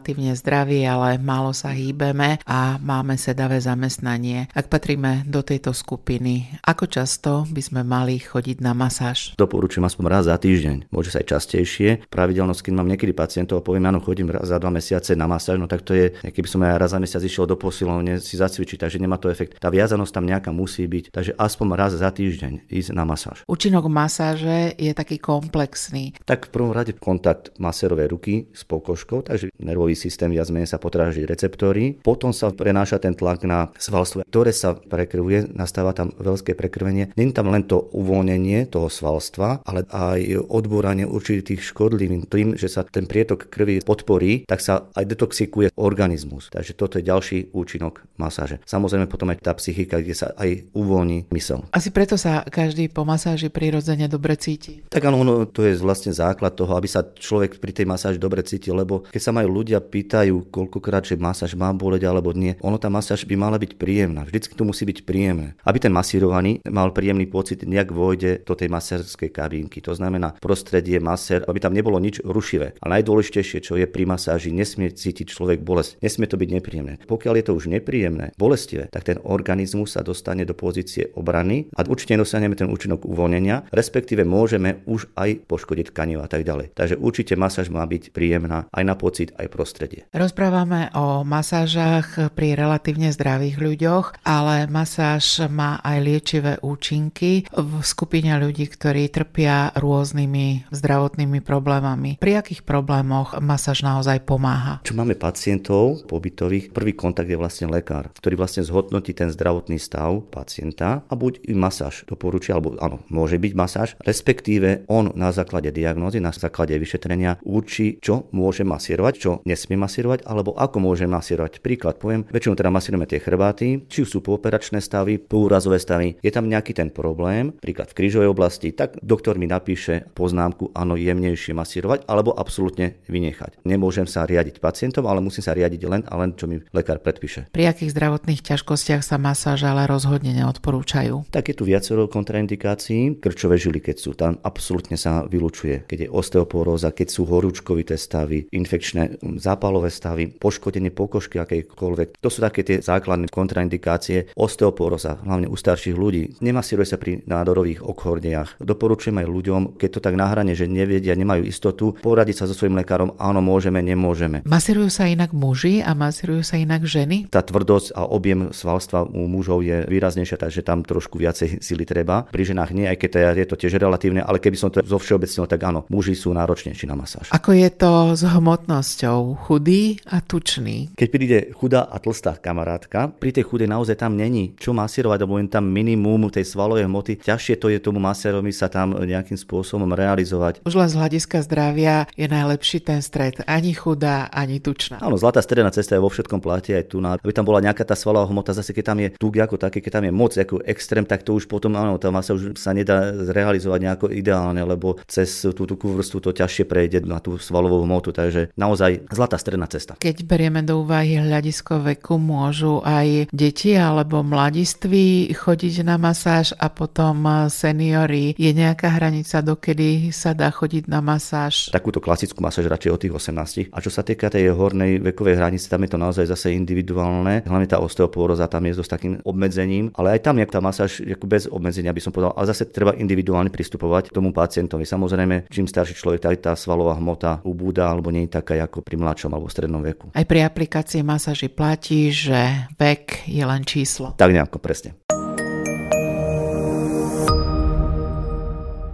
relatívne 0.03 0.35
zdraví, 0.35 0.83
ale 0.83 1.15
málo 1.15 1.55
sa 1.55 1.71
hýbeme 1.71 2.44
a 2.44 2.75
máme 2.75 3.15
sedavé 3.15 3.63
zamestnanie. 3.63 4.51
Ak 4.51 4.67
patríme 4.67 5.23
do 5.23 5.39
tejto 5.39 5.71
skupiny, 5.71 6.59
ako 6.59 6.91
často 6.91 7.31
by 7.47 7.61
sme 7.63 7.81
mali 7.88 8.19
chodiť 8.19 8.59
na 8.59 8.75
masáž? 8.75 9.31
Doporučujem 9.39 9.88
aspoň 9.88 10.05
raz 10.11 10.27
za 10.27 10.35
týždeň, 10.35 10.91
môže 10.91 11.15
sa 11.15 11.23
aj 11.23 11.39
častejšie. 11.39 12.11
Pravidelnosť, 12.11 12.67
keď 12.67 12.73
mám 12.75 12.91
niekedy 12.91 13.15
pacientov 13.15 13.63
a 13.63 13.63
poviem, 13.63 13.88
áno, 13.88 14.03
chodím 14.03 14.27
raz 14.27 14.51
za 14.51 14.59
dva 14.59 14.75
mesiace 14.75 15.15
na 15.15 15.23
masáž, 15.23 15.55
no 15.55 15.71
tak 15.71 15.88
to 15.88 15.95
je, 15.95 16.11
keby 16.19 16.51
som 16.51 16.59
aj 16.67 16.83
raz 16.83 16.91
za 16.91 17.00
mesiac 17.00 17.23
išiel 17.23 17.47
do 17.47 17.55
posilovne 17.55 18.19
si 18.19 18.35
zacvičiť, 18.35 18.83
takže 18.83 19.00
nemá 19.00 19.15
to 19.15 19.31
efekt. 19.31 19.55
Tá 19.55 19.71
viazanosť 19.71 20.11
tam 20.11 20.27
nejaká 20.27 20.51
musí 20.51 20.83
byť, 20.83 21.15
takže 21.15 21.31
aspoň 21.39 21.79
raz 21.79 21.95
za 21.95 22.11
týždeň 22.11 22.67
ísť 22.67 22.91
na 22.91 23.07
masáž. 23.07 23.47
Účinok 23.47 23.88
masáže 23.88 24.75
je 24.75 24.91
taký 24.91 25.15
komplexný. 25.15 26.11
Tak 26.27 26.51
v 26.51 26.59
prvom 26.59 26.75
rade 26.75 26.91
kontakt 27.00 27.55
masérovej 27.55 28.11
ruky 28.11 28.33
s 28.51 28.67
pokožkou, 28.67 29.23
takže 29.23 29.47
nervový 29.63 29.92
systém 29.95 30.29
viac 30.33 30.49
menej 30.49 30.69
sa 30.69 30.81
potráži 30.81 31.25
receptory. 31.25 31.99
Potom 32.01 32.35
sa 32.35 32.51
prenáša 32.51 32.99
ten 32.99 33.13
tlak 33.13 33.45
na 33.47 33.69
svalstvo, 33.77 34.25
ktoré 34.27 34.51
sa 34.51 34.75
prekrvuje, 34.77 35.53
nastáva 35.53 35.95
tam 35.95 36.13
veľké 36.17 36.57
prekrvenie. 36.57 37.13
Není 37.15 37.31
tam 37.33 37.49
len 37.49 37.65
to 37.65 37.89
uvoľnenie 37.93 38.69
toho 38.69 38.89
svalstva, 38.91 39.63
ale 39.65 39.85
aj 39.89 40.49
odbúranie 40.49 41.07
určitých 41.07 41.63
škodlivín. 41.63 42.25
Tým, 42.27 42.55
že 42.59 42.69
sa 42.69 42.85
ten 42.85 43.05
prietok 43.09 43.47
krvi 43.49 43.81
podporí, 43.81 44.45
tak 44.45 44.59
sa 44.59 44.87
aj 44.93 45.05
detoxikuje 45.05 45.73
organizmus. 45.77 46.50
Takže 46.53 46.73
toto 46.77 47.00
je 47.00 47.07
ďalší 47.07 47.38
účinok 47.53 48.05
masáže. 48.17 48.59
Samozrejme 48.65 49.09
potom 49.09 49.29
aj 49.31 49.41
tá 49.41 49.53
psychika, 49.57 50.00
kde 50.00 50.15
sa 50.15 50.31
aj 50.38 50.69
uvoľní 50.73 51.29
mysel. 51.33 51.65
Asi 51.73 51.89
preto 51.89 52.19
sa 52.19 52.45
každý 52.45 52.89
po 52.89 53.07
masáži 53.07 53.50
prirodzene 53.50 54.05
dobre 54.05 54.38
cíti. 54.38 54.85
Tak 54.89 55.03
áno, 55.09 55.25
no, 55.25 55.45
to 55.50 55.65
je 55.65 55.77
vlastne 55.79 56.13
základ 56.13 56.53
toho, 56.53 56.77
aby 56.77 56.88
sa 56.89 57.01
človek 57.01 57.57
pri 57.57 57.71
tej 57.73 57.85
masáži 57.89 58.19
dobre 58.21 58.45
cítil, 58.45 58.77
lebo 58.77 59.05
keď 59.09 59.21
sa 59.21 59.31
majú 59.33 59.62
ľudia 59.62 59.73
pýtajú, 59.80 60.50
koľkokrát, 60.51 61.08
že 61.08 61.15
masáž 61.15 61.56
má 61.56 61.72
boleť 61.74 62.10
alebo 62.10 62.34
nie, 62.34 62.58
ono 62.60 62.82
tá 62.82 62.89
masáž 62.92 63.24
by 63.24 63.36
mala 63.38 63.58
byť 63.58 63.77
príjemná. 63.77 64.25
Vždycky 64.27 64.53
to 64.53 64.68
musí 64.68 64.84
byť 64.84 65.08
príjemné. 65.08 65.56
Aby 65.63 65.88
ten 65.88 65.94
masírovaný 65.94 66.60
mal 66.68 66.92
príjemný 66.92 67.30
pocit, 67.30 67.63
nejak 67.63 67.94
vojde 67.94 68.44
do 68.44 68.53
tej 68.53 68.70
masérskej 68.70 69.30
kabínky. 69.32 69.80
To 69.86 69.96
znamená 69.96 70.36
prostredie 70.42 71.00
masér, 71.00 71.48
aby 71.48 71.62
tam 71.63 71.74
nebolo 71.74 71.98
nič 72.01 72.20
rušivé. 72.25 72.75
A 72.82 72.86
najdôležitejšie, 72.92 73.63
čo 73.63 73.80
je 73.80 73.88
pri 73.88 74.03
masáži, 74.03 74.51
nesmie 74.51 74.92
cítiť 74.92 75.32
človek 75.32 75.63
bolesť. 75.63 76.01
Nesmie 76.03 76.27
to 76.27 76.36
byť 76.36 76.50
nepríjemné. 76.50 76.94
Pokiaľ 77.06 77.34
je 77.39 77.46
to 77.46 77.53
už 77.53 77.70
nepríjemné, 77.70 78.36
bolestivé, 78.36 78.89
tak 78.89 79.08
ten 79.08 79.22
organizmus 79.24 79.96
sa 79.96 80.01
dostane 80.01 80.44
do 80.44 80.58
pozície 80.58 81.13
obrany 81.13 81.70
a 81.77 81.86
určite 81.86 82.18
dosiahneme 82.18 82.58
ten 82.58 82.68
účinok 82.68 83.06
uvoľnenia, 83.06 83.70
respektíve 83.70 84.25
môžeme 84.25 84.82
už 84.89 85.13
aj 85.13 85.46
poškodiť 85.46 85.94
tkanivo 85.94 86.25
a 86.25 86.30
tak 86.30 86.44
ďalej. 86.44 86.74
Takže 86.74 86.98
určite 86.98 87.38
masáž 87.38 87.70
má 87.70 87.86
byť 87.86 88.10
príjemná 88.10 88.65
aj 88.74 88.84
na 88.84 88.96
pocit, 88.98 89.30
aj 89.38 89.48
prostredie. 89.48 89.62
Rozprávame 90.12 90.91
o 90.93 91.24
masážach 91.24 92.36
pri 92.36 92.60
relatívne 92.60 93.10
zdravých 93.15 93.58
ľuďoch, 93.58 94.05
ale 94.27 94.67
masáž 94.67 95.48
má 95.48 95.79
aj 95.79 95.98
liečivé 96.03 96.53
účinky 96.60 97.48
v 97.48 97.72
skupine 97.82 98.36
ľudí, 98.38 98.67
ktorí 98.67 99.08
trpia 99.08 99.72
rôznymi 99.75 100.70
zdravotnými 100.74 101.39
problémami. 101.39 102.20
Pri 102.20 102.43
akých 102.43 102.67
problémoch 102.67 103.39
masáž 103.39 103.86
naozaj 103.86 104.24
pomáha? 104.27 104.84
Čo 104.84 104.98
máme 104.98 105.15
pacientov 105.15 106.03
pobytových, 106.10 106.75
prvý 106.75 106.93
kontakt 106.98 107.29
je 107.29 107.39
vlastne 107.39 107.72
lekár, 107.72 108.12
ktorý 108.17 108.36
vlastne 108.39 108.65
zhodnotí 108.65 109.15
ten 109.15 109.32
zdravotný 109.32 109.79
stav 109.79 110.25
pacienta 110.32 111.05
a 111.08 111.13
buď 111.13 111.48
im 111.48 111.60
masáž 111.60 112.03
doporučí, 112.10 112.51
alebo 112.51 112.75
áno, 112.79 113.00
môže 113.08 113.39
byť 113.39 113.53
masáž, 113.55 113.89
respektíve 114.01 114.88
on 114.89 115.13
na 115.15 115.32
základe 115.32 115.72
diagnózy, 115.72 116.20
na 116.20 116.34
základe 116.34 116.75
vyšetrenia 116.75 117.39
určí, 117.46 118.01
čo 118.01 118.27
môže 118.34 118.65
masírovať, 118.65 119.13
čo 119.15 119.32
nesmie 119.53 119.77
masírovať, 119.77 120.25
alebo 120.25 120.57
ako 120.57 120.81
môže 120.81 121.05
masírovať. 121.05 121.62
Príklad 121.62 122.01
poviem, 122.01 122.25
väčšinou 122.33 122.57
teda 122.57 122.74
masírujeme 122.74 123.05
tie 123.05 123.22
chrbáty, 123.22 123.86
či 123.86 124.01
sú 124.03 124.25
pooperačné 124.25 124.81
stavy, 124.81 125.22
poúrazové 125.22 125.77
stavy, 125.77 126.17
je 126.19 126.31
tam 126.33 126.50
nejaký 126.50 126.74
ten 126.74 126.89
problém, 126.89 127.53
príklad 127.62 127.93
v 127.93 127.98
krížovej 128.01 128.33
oblasti, 128.33 128.74
tak 128.74 128.98
doktor 129.00 129.38
mi 129.38 129.45
napíše 129.45 130.10
poznámku, 130.17 130.74
áno, 130.74 130.98
jemnejšie 130.98 131.53
masírovať, 131.53 132.10
alebo 132.10 132.33
absolútne 132.33 132.98
vynechať. 133.05 133.62
Nemôžem 133.63 134.10
sa 134.10 134.25
riadiť 134.25 134.57
pacientom, 134.57 135.05
ale 135.05 135.22
musím 135.22 135.45
sa 135.45 135.53
riadiť 135.53 135.81
len 135.86 136.01
a 136.10 136.17
len, 136.17 136.33
čo 136.33 136.50
mi 136.50 136.60
lekár 136.74 137.00
predpíše. 137.00 137.53
Pri 137.53 137.69
akých 137.69 137.93
zdravotných 137.93 138.41
ťažkostiach 138.41 139.05
sa 139.05 139.22
masáž 139.22 139.67
ale 139.69 139.86
rozhodne 139.86 140.33
neodporúčajú? 140.33 141.29
Tak 141.29 141.53
je 141.53 141.55
tu 141.55 141.63
viacero 141.69 142.10
kontraindikácií. 142.10 143.22
Krčové 143.22 143.62
žily, 143.62 143.79
keď 143.83 143.95
sú, 144.00 144.12
tam 144.17 144.41
absolútne 144.41 144.98
sa 144.98 145.27
vylučuje. 145.27 145.86
Keď 145.86 146.07
je 146.07 146.10
osteoporóza, 146.10 146.95
keď 146.95 147.07
sú 147.12 147.27
horúčkovité 147.27 148.00
stavy, 148.00 148.50
infekčné 148.50 149.22
zápalové 149.43 149.91
stavy, 149.91 150.31
poškodenie 150.31 150.95
pokožky 150.95 151.43
akejkoľvek. 151.43 152.23
To 152.23 152.29
sú 152.31 152.39
také 152.39 152.63
tie 152.63 152.79
základné 152.79 153.27
kontraindikácie. 153.27 154.31
Osteoporóza, 154.39 155.19
hlavne 155.27 155.51
u 155.51 155.59
starších 155.59 156.00
ľudí. 156.00 156.39
Nemasíruje 156.39 156.88
sa 156.88 156.95
pri 156.95 157.19
nádorových 157.27 157.83
okhorniach. 157.83 158.63
Doporučujem 158.63 159.19
aj 159.19 159.27
ľuďom, 159.27 159.62
keď 159.75 159.89
to 159.91 160.00
tak 160.00 160.15
nahrane, 160.15 160.55
že 160.55 160.71
nevedia, 160.71 161.19
nemajú 161.19 161.43
istotu, 161.43 162.00
poradiť 162.00 162.39
sa 162.39 162.45
so 162.47 162.55
svojím 162.55 162.79
lekárom, 162.79 163.19
áno, 163.19 163.43
môžeme, 163.43 163.83
nemôžeme. 163.83 164.47
Masírujú 164.47 164.88
sa 164.88 165.12
inak 165.12 165.35
muži 165.35 165.83
a 165.83 165.91
masírujú 165.91 166.45
sa 166.45 166.55
inak 166.55 166.88
ženy? 166.88 167.27
Tá 167.27 167.43
tvrdosť 167.43 167.97
a 167.97 168.07
objem 168.07 168.53
svalstva 168.55 169.03
u 169.03 169.27
mužov 169.27 169.65
je 169.65 169.83
výraznejšia, 169.89 170.39
takže 170.39 170.63
tam 170.63 170.85
trošku 170.85 171.19
viacej 171.19 171.59
sily 171.65 171.83
treba. 171.83 172.23
Pri 172.29 172.47
ženách 172.47 172.71
nie, 172.71 172.88
aj 172.88 172.97
keď 173.01 173.12
je 173.35 173.47
to 173.50 173.59
tiež 173.59 173.75
relatívne, 173.81 174.23
ale 174.23 174.39
keby 174.39 174.55
som 174.55 174.69
to 174.71 174.85
zo 174.85 175.01
všeobecnil, 175.01 175.50
tak 175.50 175.59
áno, 175.65 175.83
muži 175.89 176.15
sú 176.15 176.31
náročnejší 176.31 176.85
na 176.88 176.95
masáž. 176.95 177.33
Ako 177.33 177.51
je 177.51 177.69
to 177.73 178.13
s 178.13 178.23
hmotnosťou? 178.23 179.32
Chudý 179.33 179.97
a 180.05 180.21
tučný? 180.21 180.93
Keď 180.93 181.07
príde 181.09 181.37
chudá 181.57 181.83
a 181.83 181.97
tlstá 181.97 182.37
kamarátka, 182.37 183.09
pri 183.17 183.33
tej 183.33 183.49
chudej 183.49 183.67
naozaj 183.67 183.97
tam 183.97 184.13
není 184.13 184.53
čo 184.55 184.71
masírovať, 184.71 185.17
lebo 185.25 185.35
len 185.41 185.49
tam 185.49 185.65
minimum 185.65 186.29
tej 186.29 186.45
svalovej 186.45 186.85
hmoty. 186.85 187.19
Ťažšie 187.25 187.57
to 187.57 187.67
je 187.73 187.81
tomu 187.81 187.97
masérovi 187.97 188.53
sa 188.53 188.69
tam 188.69 188.93
nejakým 188.93 189.35
spôsobom 189.35 189.89
realizovať. 189.91 190.61
Už 190.63 190.77
len 190.77 190.89
z 190.89 190.95
hľadiska 190.95 191.41
zdravia 191.43 192.05
je 192.13 192.29
najlepší 192.29 192.85
ten 192.85 193.01
stred. 193.01 193.41
Ani 193.49 193.73
chudá, 193.73 194.29
ani 194.29 194.61
tučná. 194.61 195.01
Áno, 195.01 195.17
zlatá 195.17 195.41
stredná 195.41 195.73
cesta 195.73 195.97
je 195.97 196.03
vo 196.03 196.13
všetkom 196.13 196.39
platí 196.39 196.71
aj 196.77 196.93
tu, 196.93 197.01
aby 197.03 197.33
tam 197.33 197.43
bola 197.43 197.59
nejaká 197.63 197.83
tá 197.83 197.97
svalová 197.97 198.29
hmota, 198.29 198.53
zase 198.53 198.71
keď 198.71 198.85
tam 198.93 198.99
je 199.01 199.09
tuk 199.17 199.35
ako 199.39 199.57
také, 199.57 199.81
keď 199.81 199.99
tam 199.99 200.05
je 200.07 200.13
moc 200.13 200.31
ako 200.37 200.61
extrém, 200.63 201.03
tak 201.03 201.25
to 201.25 201.35
už 201.35 201.49
potom 201.49 201.73
áno, 201.75 201.97
tá 201.97 202.13
masa 202.13 202.37
už 202.37 202.55
sa 202.55 202.71
nedá 202.71 203.11
zrealizovať 203.11 203.79
nejako 203.81 204.05
ideálne, 204.13 204.61
lebo 204.61 205.01
cez 205.09 205.43
tú 205.43 205.63
tukú 205.65 205.97
vrstvu 205.97 206.19
to 206.23 206.31
ťažšie 206.31 206.63
prejde 206.69 207.03
na 207.03 207.17
tú 207.19 207.35
svalovú 207.41 207.83
hmotu, 207.83 208.13
takže 208.13 208.53
naozaj 208.55 209.09
zlatá 209.24 209.39
stredná 209.39 209.72
cesta. 209.72 209.96
Keď 209.96 210.27
berieme 210.27 210.60
do 210.68 210.84
úvahy 210.84 211.15
hľadisko 211.15 211.80
veku, 211.96 212.20
môžu 212.20 212.84
aj 212.84 213.32
deti 213.32 213.72
alebo 213.72 214.20
mladiství 214.20 215.32
chodiť 215.32 215.88
na 215.88 215.96
masáž 215.96 216.51
a 216.60 216.68
potom 216.68 217.24
seniory. 217.48 218.36
Je 218.36 218.51
nejaká 218.51 219.00
hranica, 219.00 219.39
dokedy 219.39 220.12
sa 220.12 220.36
dá 220.36 220.51
chodiť 220.51 220.92
na 220.92 221.00
masáž? 221.00 221.72
Takúto 221.72 222.03
klasickú 222.03 222.44
masáž 222.44 222.68
radšej 222.68 222.92
od 222.92 223.00
tých 223.00 223.13
18. 223.15 223.72
A 223.72 223.80
čo 223.80 223.88
sa 223.88 224.03
týka 224.03 224.27
tej 224.27 224.51
hornej 224.51 225.00
vekovej 225.00 225.39
hranice, 225.39 225.72
tam 225.72 225.88
je 225.88 225.96
to 225.96 226.00
naozaj 226.03 226.27
zase 226.27 226.51
individuálne. 226.51 227.48
Hlavne 227.48 227.68
tá 227.72 227.80
osteoporóza 227.80 228.51
tam 228.51 228.68
je 228.68 228.75
s 228.75 228.92
takým 228.92 229.24
obmedzením, 229.24 229.96
ale 229.96 230.20
aj 230.20 230.27
tam 230.27 230.36
je 230.36 230.51
tá 230.51 230.60
masáž 230.60 231.00
bez 231.24 231.48
obmedzenia, 231.48 231.96
by 231.96 232.03
som 232.03 232.12
povedal. 232.12 232.36
Ale 232.36 232.51
zase 232.51 232.68
treba 232.68 232.92
individuálne 232.92 233.48
pristupovať 233.48 234.12
k 234.12 234.15
tomu 234.20 234.36
pacientovi. 234.36 234.84
Samozrejme, 234.84 235.48
čím 235.48 235.63
starší 235.63 235.96
človek, 235.96 236.20
tak 236.20 236.44
tá 236.44 236.51
svalová 236.60 237.00
hmota 237.00 237.39
ubúda 237.48 237.88
alebo 237.88 238.12
nie 238.12 238.27
je 238.27 238.36
taká 238.36 238.60
ako 238.60 238.82
pri 238.82 238.98
mladšom 239.13 239.29
alebo 239.29 239.46
strednom 239.46 239.86
veku. 239.86 240.10
Aj 240.17 240.25
pri 240.25 240.50
aplikácii 240.50 241.05
masáži 241.05 241.46
platí, 241.53 242.10
že 242.10 242.65
vek 242.82 243.29
je 243.29 243.46
len 243.46 243.62
číslo. 243.62 244.17
Tak 244.17 244.34
nejako 244.34 244.58
presne. 244.58 244.98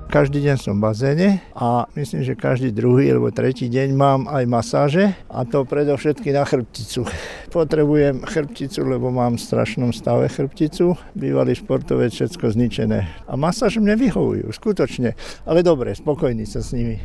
Každý 0.09 0.41
deň 0.41 0.57
som 0.57 0.75
v 0.75 0.89
bazéne 0.89 1.29
a 1.53 1.85
myslím, 1.93 2.25
že 2.25 2.33
každý 2.33 2.73
druhý 2.73 3.13
alebo 3.13 3.29
tretí 3.29 3.69
deň 3.69 3.89
mám 3.93 4.25
aj 4.27 4.43
masáže 4.49 5.05
a 5.29 5.45
to 5.45 5.63
predovšetky 5.63 6.33
na 6.33 6.43
chrbticu. 6.43 7.05
Potrebujem 7.49 8.21
chrbticu, 8.29 8.85
lebo 8.85 9.09
mám 9.09 9.35
v 9.35 9.41
strašnom 9.41 9.89
stave 9.89 10.29
chrbticu. 10.29 10.93
Bývalý 11.17 11.57
športovec, 11.57 12.13
všetko 12.13 12.53
zničené. 12.53 13.25
A 13.25 13.33
masáž 13.33 13.81
mne 13.81 13.97
vyhovujú, 13.97 14.53
skutočne. 14.53 15.17
Ale 15.49 15.65
dobre, 15.65 15.97
spokojný 15.97 16.45
sa 16.45 16.61
s 16.61 16.77
nimi. 16.77 17.01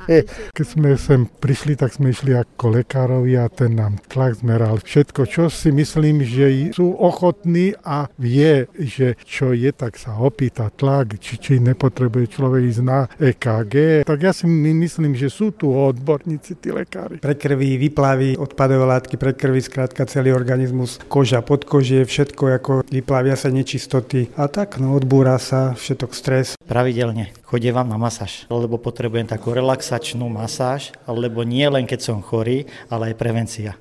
Keď 0.56 0.66
sme 0.66 0.94
sem 0.94 1.26
prišli, 1.26 1.74
tak 1.74 1.98
sme 1.98 2.14
išli 2.14 2.30
ako 2.30 2.78
lekárovi 2.78 3.34
a 3.34 3.50
ten 3.50 3.74
nám 3.74 3.98
tlak 4.06 4.38
zmeral. 4.38 4.78
Všetko, 4.78 5.26
čo 5.26 5.50
si 5.50 5.74
myslím, 5.74 6.22
že 6.22 6.70
sú 6.78 6.94
ochotní 6.94 7.74
a 7.82 8.06
vie, 8.22 8.70
že 8.78 9.18
čo 9.26 9.50
je, 9.50 9.74
tak 9.74 9.98
sa 9.98 10.14
opýta 10.14 10.70
tlak, 10.70 11.18
či, 11.18 11.42
či 11.42 11.52
nepotrebuje 11.58 12.38
človek 12.38 12.62
ísť 12.70 12.82
na 12.86 13.10
EKG, 13.18 14.06
tak 14.06 14.18
ja 14.22 14.30
si 14.30 14.46
myslím, 14.46 15.18
že 15.18 15.26
sú 15.26 15.50
tu 15.50 15.74
odborníci, 15.74 16.54
tí 16.62 16.70
lekári. 16.70 17.18
Pre 17.18 17.34
krvi, 17.34 17.74
vyplavy, 17.82 18.38
odpadové 18.38 18.86
látky, 18.86 19.18
pred 19.18 19.34
krvi, 19.34 19.58
skrátka 19.88 20.04
celý 20.20 20.36
organizmus, 20.36 21.00
koža, 21.08 21.40
podkožie, 21.40 22.04
všetko 22.04 22.60
ako 22.60 22.72
vyplavia 22.92 23.40
sa 23.40 23.48
nečistoty 23.48 24.28
a 24.36 24.44
tak, 24.44 24.76
no 24.76 24.92
odbúra 24.92 25.40
sa 25.40 25.72
všetok 25.72 26.12
stres. 26.12 26.60
Pravidelne 26.68 27.32
chodievam 27.48 27.88
na 27.88 27.96
masáž, 27.96 28.44
lebo 28.52 28.76
potrebujem 28.76 29.24
takú 29.24 29.56
relaxačnú 29.56 30.28
masáž, 30.28 30.92
lebo 31.08 31.40
nie 31.40 31.64
len 31.64 31.88
keď 31.88 32.04
som 32.04 32.20
chorý, 32.20 32.68
ale 32.92 33.16
aj 33.16 33.16
prevencia. 33.16 33.80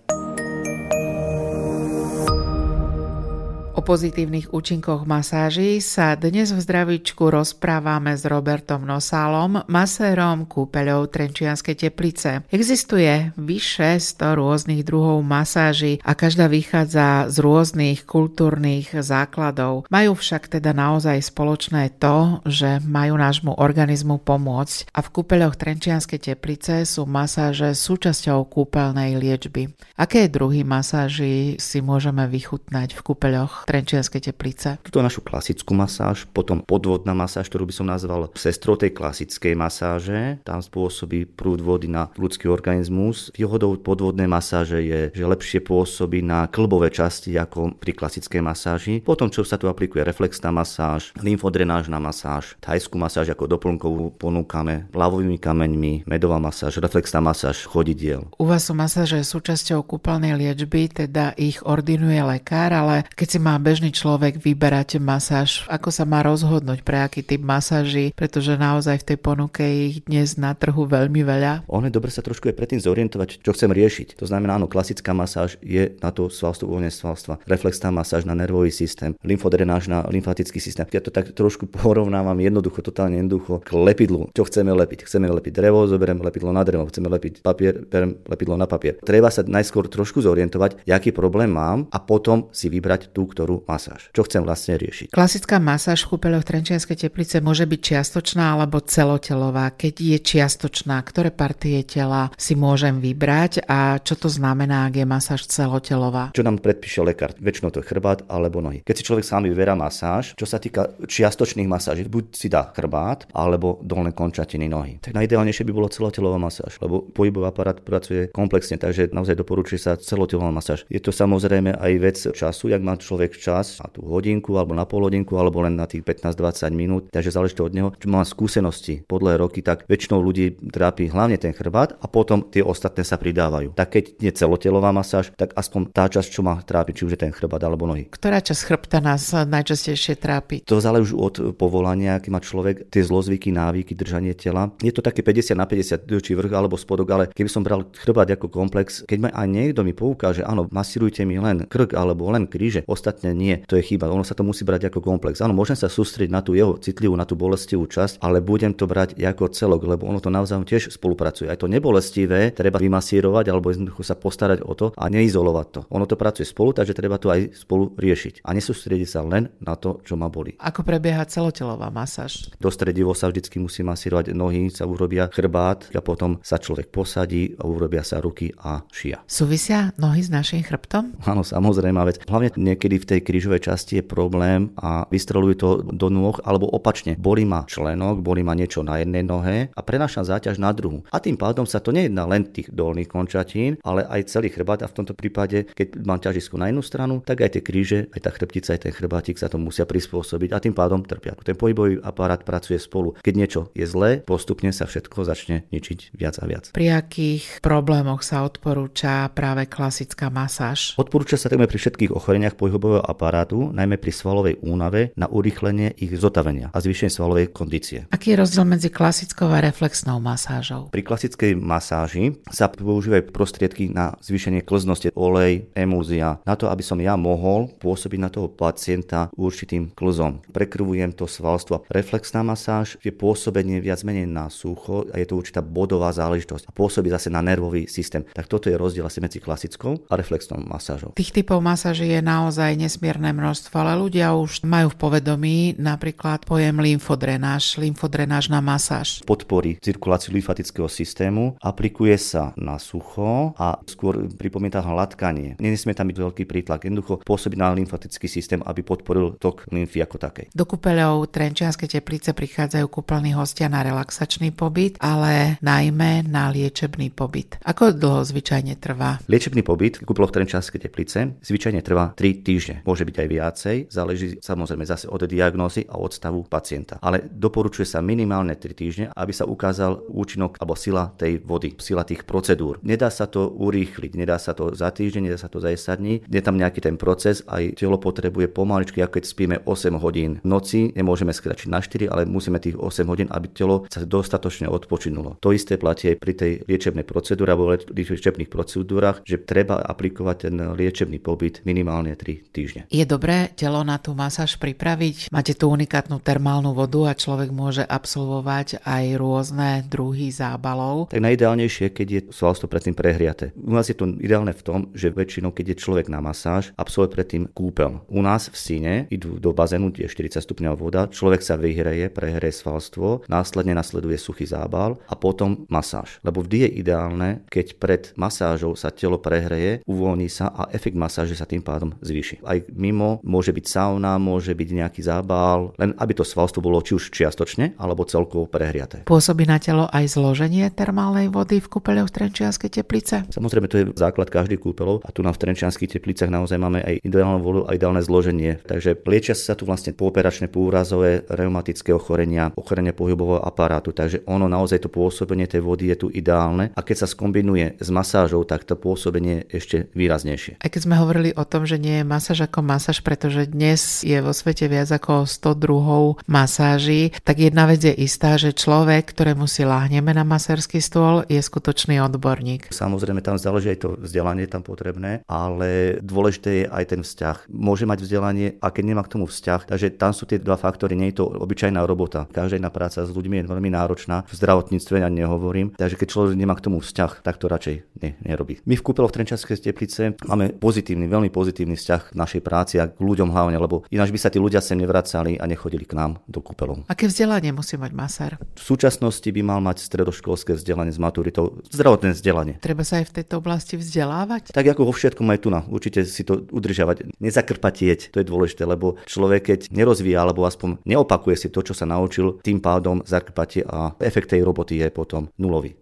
O 3.78 3.86
pozitívnych 3.86 4.58
účinkoch 4.58 5.06
masáží 5.06 5.78
sa 5.86 6.18
dnes 6.18 6.50
v 6.50 6.58
zdravičku 6.58 7.30
rozprávame 7.30 8.18
s 8.18 8.26
Robertom 8.26 8.82
Nosálom, 8.82 9.62
masérom 9.70 10.50
kúpeľov 10.50 11.14
Trenčianskej 11.14 11.86
teplice. 11.86 12.42
Existuje 12.50 13.38
vyše 13.38 14.02
100 14.02 14.34
rôznych 14.34 14.82
druhov 14.82 15.22
masáží 15.22 16.02
a 16.02 16.18
každá 16.18 16.50
vychádza 16.50 17.30
z 17.30 17.38
rôznych 17.38 18.10
kultúrnych 18.10 18.98
základov. 18.98 19.86
Majú 19.94 20.18
však 20.18 20.58
teda 20.58 20.74
naozaj 20.74 21.22
spoločné 21.22 22.02
to, 22.02 22.42
že 22.50 22.82
majú 22.82 23.14
nášmu 23.14 23.62
organizmu 23.62 24.18
pomôcť 24.26 24.90
a 24.90 25.06
v 25.06 25.22
kúpeľoch 25.22 25.54
Trenčianskej 25.54 26.34
teplice 26.34 26.82
sú 26.82 27.06
masáže 27.06 27.78
súčasťou 27.78 28.42
kúpeľnej 28.50 29.22
liečby. 29.22 29.70
Aké 30.02 30.26
druhy 30.26 30.66
masáží 30.66 31.62
si 31.62 31.78
môžeme 31.86 32.26
vychutnať 32.26 32.98
v 32.98 33.06
kúpeľoch 33.06 33.68
Trenčianskej 33.68 33.76
teplice. 33.84 34.80
Tuto 34.82 35.04
našu 35.04 35.20
klasickú 35.20 35.76
masáž, 35.76 36.24
potom 36.32 36.64
podvodná 36.64 37.12
masáž, 37.12 37.52
ktorú 37.52 37.68
by 37.68 37.74
som 37.76 37.88
nazval 37.92 38.32
sestrou 38.38 38.80
tej 38.80 38.96
klasickej 38.96 39.54
masáže. 39.58 40.40
Tam 40.48 40.64
spôsobí 40.64 41.28
prúd 41.28 41.60
vody 41.60 41.92
na 41.92 42.14
ľudský 42.16 42.48
organizmus. 42.48 43.34
Výhodou 43.36 43.76
podvodnej 43.82 44.30
masáže 44.30 44.80
je, 44.80 45.02
že 45.12 45.24
lepšie 45.28 45.60
pôsobí 45.66 46.24
na 46.24 46.48
klbové 46.48 46.94
časti 46.94 47.36
ako 47.36 47.76
pri 47.76 47.92
klasickej 47.92 48.42
masáži. 48.42 48.96
Potom, 49.04 49.28
čo 49.28 49.44
sa 49.44 49.60
tu 49.60 49.68
aplikuje 49.68 50.06
reflexná 50.06 50.54
masáž, 50.54 51.12
lymfodrenážna 51.20 52.00
masáž, 52.00 52.56
thajskú 52.64 52.96
masáž 52.96 53.36
ako 53.36 53.58
doplnkovú 53.58 54.16
ponúkame, 54.16 54.88
ľavovými 54.96 55.36
kameňmi, 55.42 56.08
medová 56.08 56.40
masáž, 56.40 56.80
reflexná 56.80 57.20
masáž 57.20 57.68
chodidiel. 57.68 58.30
U 58.38 58.48
vás 58.48 58.70
sú 58.70 58.78
masáže 58.78 59.20
súčasťou 59.26 59.84
kúpeľnej 59.84 60.38
liečby, 60.38 60.88
teda 60.94 61.34
ich 61.36 61.60
ordinuje 61.66 62.22
lekár, 62.22 62.72
ale 62.72 63.04
keď 63.18 63.28
si 63.28 63.40
má 63.42 63.57
bežný 63.62 63.94
človek 63.94 64.42
vyberať 64.42 64.98
masáž? 64.98 65.66
Ako 65.70 65.94
sa 65.94 66.08
má 66.08 66.24
rozhodnúť 66.26 66.82
pre 66.82 67.04
aký 67.04 67.22
typ 67.22 67.44
masáži? 67.44 68.16
Pretože 68.16 68.58
naozaj 68.58 69.04
v 69.04 69.08
tej 69.14 69.18
ponuke 69.22 69.62
ich 69.62 70.06
dnes 70.06 70.38
na 70.40 70.58
trhu 70.58 70.88
veľmi 70.88 71.22
veľa. 71.22 71.70
Ono 71.70 71.86
je 71.86 71.94
dobre 71.94 72.10
sa 72.10 72.26
trošku 72.26 72.50
aj 72.50 72.58
predtým 72.58 72.82
zorientovať, 72.82 73.46
čo 73.46 73.54
chcem 73.54 73.70
riešiť. 73.70 74.18
To 74.18 74.26
znamená, 74.26 74.58
áno, 74.58 74.66
klasická 74.66 75.14
masáž 75.14 75.62
je 75.62 75.96
na 76.02 76.10
to 76.12 76.28
svalstvo, 76.28 76.68
uvoľnenie 76.68 76.92
svalstva, 76.92 77.40
reflexná 77.48 77.94
masáž 77.94 78.28
na 78.28 78.34
nervový 78.34 78.74
systém, 78.74 79.14
lymfodrenáž 79.24 79.88
na 79.88 80.04
lymfatický 80.10 80.60
systém. 80.60 80.84
Ja 80.92 81.00
to 81.00 81.14
tak 81.14 81.32
trošku 81.32 81.72
porovnávam 81.78 82.38
jednoducho, 82.42 82.84
totálne 82.84 83.22
jednoducho 83.22 83.64
k 83.64 83.70
lepidlu. 83.72 84.34
Čo 84.34 84.50
chceme 84.50 84.74
lepiť? 84.74 85.08
Chceme 85.08 85.32
lepiť 85.32 85.54
drevo, 85.56 85.88
zoberiem 85.88 86.20
lepidlo 86.20 86.52
na 86.52 86.68
drevo, 86.68 86.90
chceme 86.90 87.08
lepiť 87.08 87.46
papier, 87.46 87.88
berem 87.88 88.20
lepidlo 88.28 88.60
na 88.60 88.68
papier. 88.68 89.00
Treba 89.00 89.32
sa 89.32 89.46
najskôr 89.48 89.88
trošku 89.88 90.20
zorientovať, 90.20 90.84
aký 90.90 91.16
problém 91.16 91.48
mám 91.48 91.88
a 91.94 92.02
potom 92.04 92.50
si 92.52 92.68
vybrať 92.68 93.16
tú, 93.16 93.30
ktorú 93.30 93.47
celotelu 93.48 93.64
masáž. 93.64 94.12
Čo 94.12 94.28
chcem 94.28 94.42
vlastne 94.44 94.76
riešiť. 94.76 95.08
Klasická 95.16 95.58
masáž 95.64 96.04
v 96.04 96.18
kúpeľoch 96.18 96.44
Trenčianskej 96.44 97.08
teplice 97.08 97.40
môže 97.40 97.64
byť 97.64 97.80
čiastočná 97.80 98.60
alebo 98.60 98.84
celotelová. 98.84 99.72
Keď 99.72 99.96
je 99.96 100.18
čiastočná, 100.20 101.00
ktoré 101.08 101.32
partie 101.32 101.80
tela 101.88 102.34
si 102.36 102.58
môžem 102.58 103.00
vybrať 103.00 103.64
a 103.70 104.02
čo 104.04 104.20
to 104.20 104.28
znamená, 104.28 104.92
ak 104.92 105.00
je 105.00 105.06
masáž 105.08 105.48
celotelová? 105.48 106.36
Čo 106.36 106.44
nám 106.44 106.60
predpíše 106.60 107.00
lekár? 107.06 107.32
Väčšinou 107.40 107.72
to 107.72 107.80
je 107.80 107.88
chrbát 107.88 108.28
alebo 108.28 108.60
nohy. 108.60 108.84
Keď 108.84 108.96
si 108.98 109.06
človek 109.08 109.26
sám 109.26 109.48
vyberá 109.48 109.78
masáž, 109.78 110.36
čo 110.36 110.44
sa 110.44 110.60
týka 110.60 110.98
čiastočných 111.06 111.70
masáží, 111.70 112.04
buď 112.04 112.26
si 112.36 112.48
dá 112.52 112.68
chrbát 112.74 113.30
alebo 113.32 113.80
dolné 113.86 114.12
končatiny 114.12 114.68
nohy. 114.68 115.00
Tak 115.00 115.16
najideálnejšie 115.16 115.64
by 115.64 115.74
bolo 115.74 115.88
celotelová 115.92 116.42
masáž, 116.42 116.82
lebo 116.82 117.06
pohybový 117.06 117.48
aparát 117.48 117.78
pracuje 117.80 118.28
komplexne, 118.34 118.82
takže 118.82 119.14
naozaj 119.14 119.38
doporučuje 119.38 119.80
sa 119.80 119.96
celotelová 119.96 120.50
masáž. 120.50 120.84
Je 120.90 121.00
to 121.00 121.14
samozrejme 121.14 121.78
aj 121.78 121.94
vec 122.02 122.18
času, 122.34 122.74
jak 122.74 122.82
má 122.82 122.98
človek 122.98 123.37
čas 123.38 123.80
na 123.80 123.88
tú 123.88 124.04
hodinku 124.04 124.58
alebo 124.58 124.74
na 124.74 124.84
pol 124.90 125.06
hodinku 125.06 125.38
alebo 125.38 125.62
len 125.62 125.78
na 125.78 125.86
tých 125.86 126.02
15-20 126.04 126.74
minút, 126.74 127.04
takže 127.14 127.34
záleží 127.34 127.54
to 127.56 127.70
od 127.70 127.74
neho. 127.74 127.90
Čo 127.96 128.08
má 128.10 128.26
skúsenosti 128.26 129.06
podľa 129.06 129.40
roky, 129.42 129.62
tak 129.62 129.86
väčšinou 129.86 130.20
ľudí 130.20 130.58
trápi 130.74 131.08
hlavne 131.08 131.38
ten 131.38 131.54
chrbát 131.54 131.96
a 132.02 132.06
potom 132.10 132.44
tie 132.44 132.66
ostatné 132.66 133.06
sa 133.06 133.22
pridávajú. 133.22 133.78
Tak 133.78 133.90
keď 133.94 134.04
nie 134.20 134.32
celotelová 134.34 134.90
masáž, 134.90 135.32
tak 135.38 135.54
aspoň 135.54 135.82
tá 135.94 136.10
časť, 136.10 136.30
čo 136.34 136.42
má 136.42 136.60
trápiť, 136.62 136.94
či 136.98 137.06
už 137.06 137.14
je 137.16 137.22
ten 137.28 137.34
chrbát 137.34 137.62
alebo 137.64 137.86
nohy. 137.86 138.10
Ktorá 138.10 138.42
časť 138.42 138.62
chrbta 138.66 138.98
nás 139.00 139.32
najčastejšie 139.32 140.18
trápi? 140.18 140.66
To 140.66 140.82
záleží 140.82 141.14
od 141.14 141.54
povolania, 141.56 142.18
aký 142.18 142.34
má 142.34 142.42
človek, 142.42 142.90
tie 142.90 143.04
zlozvyky, 143.06 143.54
návyky, 143.54 143.94
držanie 143.94 144.34
tela. 144.34 144.74
Je 144.82 144.92
to 144.92 145.06
také 145.06 145.22
50 145.22 145.54
na 145.58 145.68
50, 145.70 146.08
či 146.08 146.32
vrch 146.34 146.54
alebo 146.54 146.80
spodok, 146.80 147.08
ale 147.14 147.24
keby 147.30 147.50
som 147.52 147.62
bral 147.62 147.86
chrbát 147.94 148.30
ako 148.32 148.48
komplex, 148.48 149.04
keď 149.04 149.18
ma 149.28 149.30
aj 149.34 149.48
niekto 149.48 149.82
mi 149.84 149.94
poukáže, 149.94 150.44
áno, 150.44 150.68
masírujte 150.72 151.24
mi 151.28 151.40
len 151.40 151.68
krk 151.68 151.94
alebo 151.94 152.30
len 152.32 152.48
kríže, 152.48 152.84
ostatné 152.88 153.27
nie, 153.34 153.64
to 153.66 153.80
je 153.80 153.84
chyba. 153.84 154.12
Ono 154.12 154.24
sa 154.24 154.36
to 154.38 154.46
musí 154.46 154.64
brať 154.68 154.92
ako 154.92 155.00
komplex. 155.02 155.40
Áno, 155.42 155.56
môžem 155.56 155.76
sa 155.76 155.90
sústrediť 155.92 156.32
na 156.32 156.44
tú 156.44 156.54
jeho 156.54 156.78
citlivú, 156.78 157.16
na 157.18 157.26
tú 157.26 157.34
bolestivú 157.34 157.88
časť, 157.88 158.22
ale 158.22 158.44
budem 158.44 158.76
to 158.76 158.86
brať 158.86 159.18
ako 159.18 159.52
celok, 159.52 159.88
lebo 159.88 160.08
ono 160.08 160.22
to 160.22 160.32
naozaj 160.32 160.60
tiež 160.68 160.92
spolupracuje. 160.94 161.48
Aj 161.48 161.60
to 161.60 161.72
nebolestivé 161.72 162.52
treba 162.52 162.82
vymasírovať 162.82 163.46
alebo 163.52 163.72
jednoducho 163.72 164.04
sa 164.04 164.16
postarať 164.18 164.64
o 164.64 164.74
to 164.74 164.92
a 164.96 165.06
neizolovať 165.08 165.68
to. 165.72 165.82
Ono 165.94 166.06
to 166.06 166.20
pracuje 166.20 166.48
spolu, 166.48 166.76
takže 166.76 166.98
treba 166.98 167.22
to 167.22 167.32
aj 167.32 167.56
spolu 167.56 167.94
riešiť 167.96 168.44
a 168.44 168.52
nesústrediť 168.52 169.08
sa 169.08 169.22
len 169.24 169.52
na 169.64 169.78
to, 169.80 170.02
čo 170.04 170.20
ma 170.20 170.28
boli. 170.28 170.58
Ako 170.60 170.84
prebieha 170.84 171.24
celotelová 171.28 171.88
masáž? 171.94 172.52
Dostredivo 172.58 173.14
sa 173.14 173.30
vždycky 173.30 173.62
musí 173.62 173.86
masírovať 173.86 174.34
nohy, 174.34 174.70
sa 174.74 174.90
urobia 174.90 175.30
chrbát 175.32 175.88
a 175.94 176.02
potom 176.02 176.40
sa 176.42 176.58
človek 176.58 176.90
posadí 176.92 177.56
a 177.58 177.66
urobia 177.66 178.02
sa 178.02 178.20
ruky 178.20 178.52
a 178.62 178.84
šia. 178.92 179.22
Súvisia 179.30 179.94
nohy 179.98 180.26
s 180.26 180.30
našim 180.34 180.62
chrbtom? 180.66 181.18
Áno, 181.26 181.42
samozrejme 181.46 182.00
vec. 182.08 182.18
Hlavne 182.26 182.54
niekedy 182.58 183.02
v 183.02 183.06
tej 183.06 183.17
krížovej 183.22 183.70
časti 183.70 184.00
je 184.00 184.04
problém 184.06 184.74
a 184.78 185.06
vystrelujú 185.10 185.56
to 185.58 185.70
do 185.94 186.08
nôh 186.10 186.38
alebo 186.44 186.70
opačne. 186.70 187.16
Boli 187.18 187.44
ma 187.44 187.66
členok, 187.66 188.22
boli 188.22 188.42
ma 188.44 188.54
niečo 188.54 188.82
na 188.84 189.02
jednej 189.02 189.24
nohe 189.26 189.70
a 189.72 189.82
prenášam 189.82 190.26
záťaž 190.26 190.60
na 190.62 190.74
druhú. 190.74 191.04
A 191.10 191.22
tým 191.22 191.38
pádom 191.38 191.66
sa 191.66 191.82
to 191.82 191.96
nejedná 191.96 192.28
len 192.28 192.48
tých 192.48 192.70
dolných 192.74 193.10
končatín, 193.10 193.80
ale 193.82 194.04
aj 194.06 194.30
celý 194.30 194.52
chrbát 194.52 194.84
a 194.84 194.92
v 194.92 194.96
tomto 195.02 195.14
prípade, 195.18 195.70
keď 195.74 196.04
mám 196.04 196.20
ťažisko 196.22 196.60
na 196.60 196.70
jednu 196.70 196.84
stranu, 196.84 197.16
tak 197.24 197.42
aj 197.46 197.58
tie 197.58 197.64
kríže, 197.64 198.00
aj 198.14 198.22
tá 198.28 198.30
chrbtica, 198.34 198.76
aj 198.76 198.82
ten 198.88 198.94
chrbátik 198.94 199.40
sa 199.40 199.48
to 199.48 199.58
musia 199.58 199.88
prispôsobiť 199.88 200.50
a 200.54 200.62
tým 200.62 200.76
pádom 200.76 201.02
trpia. 201.02 201.34
Ten 201.42 201.56
pohybový 201.56 202.04
aparát 202.04 202.44
pracuje 202.44 202.78
spolu. 202.78 203.16
Keď 203.24 203.34
niečo 203.34 203.62
je 203.72 203.88
zlé, 203.88 204.20
postupne 204.22 204.70
sa 204.76 204.84
všetko 204.84 205.24
začne 205.24 205.64
ničiť 205.72 206.12
viac 206.14 206.36
a 206.42 206.46
viac. 206.46 206.64
Pri 206.76 206.92
akých 206.92 207.64
problémoch 207.64 208.22
sa 208.22 208.44
odporúča 208.44 209.32
práve 209.32 209.66
klasická 209.72 210.28
masáž? 210.28 210.94
Odporúča 211.00 211.40
sa 211.40 211.48
takmer 211.48 211.72
pri 211.72 211.80
všetkých 211.80 212.12
ochoreniach 212.12 212.60
pohybového 212.60 213.07
aparátu, 213.08 213.72
najmä 213.72 213.96
pri 213.96 214.12
svalovej 214.12 214.60
únave, 214.60 215.16
na 215.16 215.32
urýchlenie 215.32 215.96
ich 215.96 216.12
zotavenia 216.20 216.68
a 216.76 216.78
zvýšenie 216.84 217.08
svalovej 217.08 217.56
kondície. 217.56 218.06
Aký 218.12 218.36
je 218.36 218.44
rozdiel 218.44 218.68
medzi 218.68 218.92
klasickou 218.92 219.48
a 219.48 219.64
reflexnou 219.64 220.20
masážou? 220.20 220.92
Pri 220.92 221.08
klasickej 221.08 221.56
masáži 221.56 222.36
sa 222.52 222.68
používajú 222.68 223.32
prostriedky 223.32 223.88
na 223.88 224.20
zvýšenie 224.20 224.68
klznosti, 224.68 225.16
olej, 225.16 225.72
emúzia, 225.72 226.44
na 226.44 226.60
to, 226.60 226.68
aby 226.68 226.84
som 226.84 227.00
ja 227.00 227.16
mohol 227.16 227.72
pôsobiť 227.80 228.20
na 228.20 228.28
toho 228.28 228.52
pacienta 228.52 229.32
určitým 229.40 229.96
klzom. 229.96 230.44
Prekrvujem 230.52 231.16
to 231.16 231.24
svalstvo. 231.30 231.88
Reflexná 231.88 232.44
masáž 232.44 233.00
je 233.00 233.16
pôsobenie 233.16 233.80
viac 233.80 234.04
menej 234.04 234.28
na 234.28 234.52
sucho 234.52 235.08
a 235.14 235.16
je 235.22 235.28
to 235.30 235.40
určitá 235.40 235.64
bodová 235.64 236.12
záležitosť 236.12 236.68
a 236.68 236.76
pôsobí 236.76 237.08
zase 237.08 237.32
na 237.32 237.40
nervový 237.40 237.88
systém. 237.88 238.28
Tak 238.36 238.52
toto 238.52 238.68
je 238.68 238.76
rozdiel 238.76 239.08
asi 239.08 239.24
medzi 239.24 239.40
klasickou 239.40 240.04
a 240.10 240.14
reflexnou 240.18 240.60
masážou. 240.66 241.16
Tých 241.16 241.32
typov 241.32 241.64
masáží 241.64 242.10
je 242.10 242.20
naozaj 242.20 242.76
nesmierne 242.98 243.30
množstvo, 243.30 243.78
ale 243.78 243.94
ľudia 243.94 244.34
už 244.34 244.66
majú 244.66 244.90
v 244.90 244.98
povedomí 244.98 245.58
napríklad 245.78 246.50
pojem 246.50 246.82
lymfodrenáž, 246.82 247.78
lymfodrenážna 247.78 248.58
masáž. 248.58 249.22
Podporí 249.22 249.78
cirkuláciu 249.78 250.34
lymfatického 250.34 250.90
systému, 250.90 251.54
aplikuje 251.62 252.18
sa 252.18 252.58
na 252.58 252.82
sucho 252.82 253.54
a 253.62 253.78
skôr 253.86 254.26
pripomína 254.34 254.82
hladkanie. 254.82 255.62
Nenesmie 255.62 255.94
tam 255.94 256.10
byť 256.10 256.18
veľký 256.18 256.44
prítlak, 256.50 256.90
jednoducho 256.90 257.22
pôsobí 257.22 257.54
na 257.54 257.70
lymfatický 257.70 258.26
systém, 258.26 258.66
aby 258.66 258.82
podporil 258.82 259.38
tok 259.38 259.70
lymfy 259.70 260.02
ako 260.02 260.18
takej. 260.18 260.50
Do 260.58 260.66
kúpeľov 260.66 261.30
Trenčianskej 261.30 262.02
teplice 262.02 262.34
prichádzajú 262.34 262.90
kúpeľní 262.90 263.38
hostia 263.38 263.70
na 263.70 263.86
relaxačný 263.86 264.58
pobyt, 264.58 264.98
ale 265.06 265.62
najmä 265.62 266.26
na 266.26 266.50
liečebný 266.50 267.14
pobyt. 267.14 267.62
Ako 267.62 267.94
dlho 267.94 268.26
zvyčajne 268.26 268.74
trvá? 268.82 269.22
Liečebný 269.30 269.62
pobyt 269.62 270.02
v 270.02 270.10
kúpeľoch 270.10 270.34
Trenčianskej 270.34 270.82
teplice 270.82 271.38
zvyčajne 271.46 271.86
trvá 271.86 272.18
3 272.18 272.42
týždne. 272.42 272.87
Môže 272.88 273.04
byť 273.04 273.18
aj 273.20 273.28
viacej, 273.28 273.78
záleží 273.92 274.40
samozrejme 274.40 274.88
zase 274.88 275.12
od 275.12 275.28
diagnózy 275.28 275.84
a 275.92 276.00
od 276.00 276.16
stavu 276.16 276.48
pacienta. 276.48 277.04
Ale 277.04 277.28
doporučuje 277.28 277.84
sa 277.84 278.00
minimálne 278.00 278.56
3 278.56 278.72
týždne, 278.72 279.06
aby 279.12 279.36
sa 279.36 279.44
ukázal 279.44 280.08
účinok 280.08 280.56
alebo 280.56 280.80
sila 280.80 281.12
tej 281.20 281.44
vody, 281.44 281.76
sila 281.84 282.08
tých 282.08 282.24
procedúr. 282.24 282.80
Nedá 282.88 283.12
sa 283.12 283.28
to 283.28 283.52
urýchliť, 283.52 284.16
nedá 284.16 284.40
sa 284.40 284.56
to 284.56 284.72
za 284.72 284.88
týždeň, 284.88 285.28
nedá 285.28 285.36
sa 285.36 285.52
to 285.52 285.60
za 285.60 285.76
10 285.76 286.00
dní. 286.00 286.16
Je 286.32 286.40
tam 286.40 286.56
nejaký 286.56 286.80
ten 286.80 286.96
proces, 286.96 287.44
aj 287.52 287.76
telo 287.76 288.00
potrebuje 288.00 288.48
pomaličky, 288.48 289.04
ako 289.04 289.20
keď 289.20 289.24
spíme 289.28 289.56
8 289.68 290.00
hodín 290.00 290.40
v 290.40 290.48
noci, 290.48 290.96
nemôžeme 290.96 291.36
skračiť 291.36 291.68
na 291.68 291.84
4, 291.84 292.08
ale 292.08 292.24
musíme 292.24 292.56
tých 292.64 292.80
8 292.80 293.04
hodín, 293.12 293.28
aby 293.28 293.52
telo 293.52 293.84
sa 293.92 294.08
dostatočne 294.08 294.72
odpočinulo. 294.72 295.44
To 295.44 295.52
isté 295.52 295.76
platí 295.76 296.16
aj 296.16 296.18
pri 296.24 296.34
tej 296.40 296.52
liečebnej 296.64 297.04
procedúre 297.04 297.52
alebo 297.52 297.76
liečebných 297.76 298.48
procedúrach, 298.48 299.20
že 299.28 299.44
treba 299.44 299.84
aplikovať 299.84 300.36
ten 300.48 300.56
liečebný 300.56 301.20
pobyt 301.20 301.68
minimálne 301.68 302.16
3 302.16 302.48
týždne. 302.56 302.67
Je 302.90 303.06
dobré 303.08 303.52
telo 303.56 303.82
na 303.84 303.96
tú 304.02 304.12
masáž 304.12 304.60
pripraviť? 304.60 305.32
Máte 305.32 305.54
tú 305.56 305.72
unikátnu 305.72 306.20
termálnu 306.20 306.76
vodu 306.76 307.12
a 307.12 307.18
človek 307.18 307.50
môže 307.54 307.84
absolvovať 307.86 308.84
aj 308.84 309.04
rôzne 309.16 309.84
druhy 309.88 310.30
zábalov. 310.34 311.12
Tak 311.12 311.24
najideálnejšie, 311.24 311.94
keď 311.94 312.08
je 312.08 312.22
svalstvo 312.34 312.68
predtým 312.68 312.98
prehriate. 312.98 313.56
U 313.56 313.72
nás 313.72 313.88
je 313.88 313.96
to 313.96 314.10
ideálne 314.20 314.52
v 314.52 314.66
tom, 314.66 314.80
že 314.92 315.14
väčšinou, 315.14 315.56
keď 315.56 315.74
je 315.74 315.82
človek 315.82 316.08
na 316.12 316.20
masáž, 316.20 316.74
absolvuje 316.76 317.16
predtým 317.16 317.44
kúpel. 317.52 318.04
U 318.12 318.20
nás 318.20 318.52
v 318.52 318.58
Sine 318.58 318.96
idú 319.08 319.40
do 319.40 319.54
bazénu, 319.56 319.94
kde 319.94 320.08
je 320.08 320.14
40 320.14 320.44
stupňov 320.44 320.76
voda, 320.76 321.08
človek 321.08 321.42
sa 321.46 321.56
vyhreje, 321.56 322.10
prehreje 322.12 322.60
svalstvo, 322.62 323.28
následne 323.30 323.78
nasleduje 323.78 324.18
suchý 324.18 324.50
zábal 324.50 324.98
a 325.08 325.16
potom 325.16 325.66
masáž. 325.70 326.20
Lebo 326.26 326.42
vždy 326.44 326.68
je 326.68 326.70
ideálne, 326.82 327.30
keď 327.48 327.68
pred 327.78 328.04
masážou 328.18 328.74
sa 328.74 328.90
telo 328.90 329.22
prehreje, 329.22 329.86
uvoľní 329.86 330.28
sa 330.28 330.50
a 330.52 330.68
efekt 330.74 330.98
masáže 330.98 331.38
sa 331.38 331.46
tým 331.46 331.62
pádom 331.62 331.94
zvýši. 332.02 332.42
Aj 332.44 332.57
mimo 332.74 333.24
môže 333.24 333.54
byť 333.54 333.66
sauna, 333.66 334.20
môže 334.20 334.52
byť 334.52 334.70
nejaký 334.74 335.02
zábal, 335.06 335.72
len 335.80 335.96
aby 335.98 336.14
to 336.18 336.26
svalstvo 336.28 336.60
bolo 336.60 336.82
či 336.84 336.98
už 336.98 337.10
čiastočne 337.14 337.78
alebo 337.80 338.04
celkovo 338.04 338.50
prehriaté. 338.50 339.06
Pôsobí 339.08 339.48
na 339.48 339.62
telo 339.62 339.88
aj 339.90 340.18
zloženie 340.18 340.68
termálnej 340.74 341.32
vody 341.32 341.62
v 341.64 341.68
kúpeľoch 341.68 342.12
Trenčianskej 342.12 342.82
teplice? 342.82 343.30
Samozrejme, 343.32 343.68
to 343.72 343.78
je 343.80 343.86
základ 343.96 344.28
každých 344.28 344.62
kúpeľov 344.62 345.06
a 345.06 345.10
tu 345.14 345.22
na 345.22 345.32
v 345.32 345.42
Trenčianských 345.46 346.00
teplicách 346.00 346.34
naozaj 346.34 346.58
máme 346.58 346.82
aj 346.82 347.06
ideálnu 347.06 347.40
vodu 347.46 347.62
a 347.70 347.76
ideálne 347.78 348.02
zloženie. 348.02 348.64
Takže 348.66 348.98
liečia 349.06 349.38
sa 349.38 349.54
tu 349.54 349.70
vlastne 349.70 349.94
pooperačné 349.94 350.50
púrazové 350.50 351.28
reumatické 351.30 351.94
ochorenia, 351.94 352.50
ochorenia 352.58 352.98
pohybového 352.98 353.46
aparátu, 353.46 353.94
takže 353.94 354.26
ono 354.26 354.50
naozaj 354.50 354.82
to 354.82 354.90
pôsobenie 354.90 355.46
tej 355.46 355.62
vody 355.62 355.94
je 355.94 355.98
tu 356.02 356.08
ideálne 356.10 356.74
a 356.74 356.82
keď 356.82 357.06
sa 357.06 357.08
skombinuje 357.08 357.78
s 357.78 357.90
masážou, 357.94 358.42
tak 358.48 358.66
to 358.66 358.74
pôsobenie 358.74 359.46
je 359.46 359.60
ešte 359.60 359.78
výraznejšie. 359.94 360.58
Aj 360.64 360.70
keď 360.72 360.82
sme 360.82 360.96
hovorili 360.98 361.30
o 361.36 361.44
tom, 361.44 361.68
že 361.68 361.78
nie 361.78 362.02
je 362.02 362.06
masáž 362.08 362.47
ako 362.48 362.64
masáž, 362.64 363.04
pretože 363.04 363.52
dnes 363.52 364.02
je 364.08 364.16
vo 364.24 364.32
svete 364.32 364.72
viac 364.72 364.88
ako 364.88 365.28
100 365.28 365.60
druhov 365.60 366.24
masáží, 366.26 367.12
tak 367.28 367.44
jedna 367.44 367.68
vec 367.68 367.84
je 367.84 367.92
istá, 367.92 368.40
že 368.40 368.56
človek, 368.56 369.12
ktorému 369.12 369.46
si 369.46 369.68
láhneme 369.68 370.16
na 370.16 370.24
masérsky 370.24 370.80
stôl, 370.80 371.28
je 371.28 371.38
skutočný 371.44 372.00
odborník. 372.00 372.72
Samozrejme, 372.72 373.20
tam 373.20 373.36
záleží 373.36 373.76
aj 373.76 373.80
to 373.84 373.90
vzdelanie 374.00 374.48
tam 374.48 374.64
potrebné, 374.64 375.28
ale 375.28 376.00
dôležité 376.00 376.64
je 376.64 376.66
aj 376.72 376.84
ten 376.88 377.02
vzťah. 377.04 377.52
Môže 377.52 377.84
mať 377.84 378.08
vzdelanie 378.08 378.56
a 378.64 378.72
keď 378.72 378.84
nemá 378.88 379.04
k 379.04 379.20
tomu 379.20 379.28
vzťah, 379.28 379.68
takže 379.68 380.00
tam 380.00 380.16
sú 380.16 380.24
tie 380.24 380.40
dva 380.40 380.56
faktory, 380.56 380.96
nie 380.96 381.12
je 381.12 381.20
to 381.20 381.28
obyčajná 381.28 381.84
robota. 381.84 382.26
Každá 382.32 382.56
jedna 382.56 382.72
práca 382.72 383.04
s 383.04 383.12
ľuďmi 383.12 383.44
je 383.44 383.50
veľmi 383.52 383.70
náročná, 383.76 384.24
v 384.24 384.34
zdravotníctve 384.40 385.04
ja 385.04 385.10
nehovorím, 385.12 385.76
takže 385.76 386.00
keď 386.00 386.08
človek 386.08 386.34
nemá 386.40 386.56
k 386.56 386.72
tomu 386.72 386.80
vzťah, 386.80 387.12
tak 387.26 387.36
to 387.36 387.52
radšej 387.52 387.76
ne, 388.00 388.16
nerobí. 388.24 388.64
My 388.64 388.80
v 388.80 388.86
kúpeloch 388.86 389.12
Trenčanskej 389.12 389.60
teplice 389.60 390.16
máme 390.30 390.54
pozitívny, 390.56 391.10
veľmi 391.10 391.34
pozitívny 391.34 391.76
vzťah 391.76 392.14
k 392.14 392.18
našej 392.18 392.37
našej 392.38 392.46
práci 392.46 392.76
a 392.78 392.86
k 392.86 393.02
ľuďom 393.02 393.34
hlavne, 393.34 393.58
lebo 393.58 393.84
ináč 393.90 394.14
by 394.14 394.20
sa 394.22 394.30
tí 394.30 394.38
ľudia 394.38 394.62
sem 394.62 394.78
nevracali 394.78 395.42
a 395.42 395.50
nechodili 395.50 395.90
k 395.90 395.98
nám 395.98 396.22
do 396.30 396.40
kúpelov. 396.40 396.86
Aké 396.86 397.10
vzdelanie 397.10 397.50
musí 397.50 397.76
mať 397.76 397.92
masár? 397.98 398.32
V 398.54 398.62
súčasnosti 398.62 399.26
by 399.26 399.42
mal 399.42 399.60
mať 399.60 399.82
stredoškolské 399.82 400.54
vzdelanie 400.54 400.94
s 400.94 401.02
maturitou, 401.02 401.58
zdravotné 401.74 402.14
vzdelanie. 402.14 402.54
Treba 402.62 402.86
sa 402.86 403.02
aj 403.02 403.10
v 403.10 403.16
tejto 403.22 403.42
oblasti 403.42 403.76
vzdelávať? 403.82 404.54
Tak 404.54 404.66
ako 404.78 404.86
vo 404.86 404.94
všetkom 404.94 405.26
aj 405.34 405.40
tu 405.42 405.50
na. 405.50 405.66
Určite 405.66 406.06
si 406.06 406.22
to 406.22 406.46
udržiavať. 406.54 407.18
Nezakrpatieť, 407.18 408.14
to 408.14 408.22
je 408.22 408.30
dôležité, 408.30 408.64
lebo 408.70 409.02
človek, 409.10 409.42
keď 409.54 409.60
nerozvíja 409.74 410.22
alebo 410.22 410.46
aspoň 410.46 410.78
neopakuje 410.86 411.36
si 411.36 411.48
to, 411.50 411.66
čo 411.66 411.74
sa 411.74 411.90
naučil, 411.90 412.38
tým 412.46 412.62
pádom 412.62 413.02
zakrpatie 413.08 413.66
a 413.66 413.98
efekt 413.98 414.30
tej 414.30 414.46
roboty 414.46 414.78
je 414.78 414.88
potom 414.94 415.32
nulový. 415.42 415.74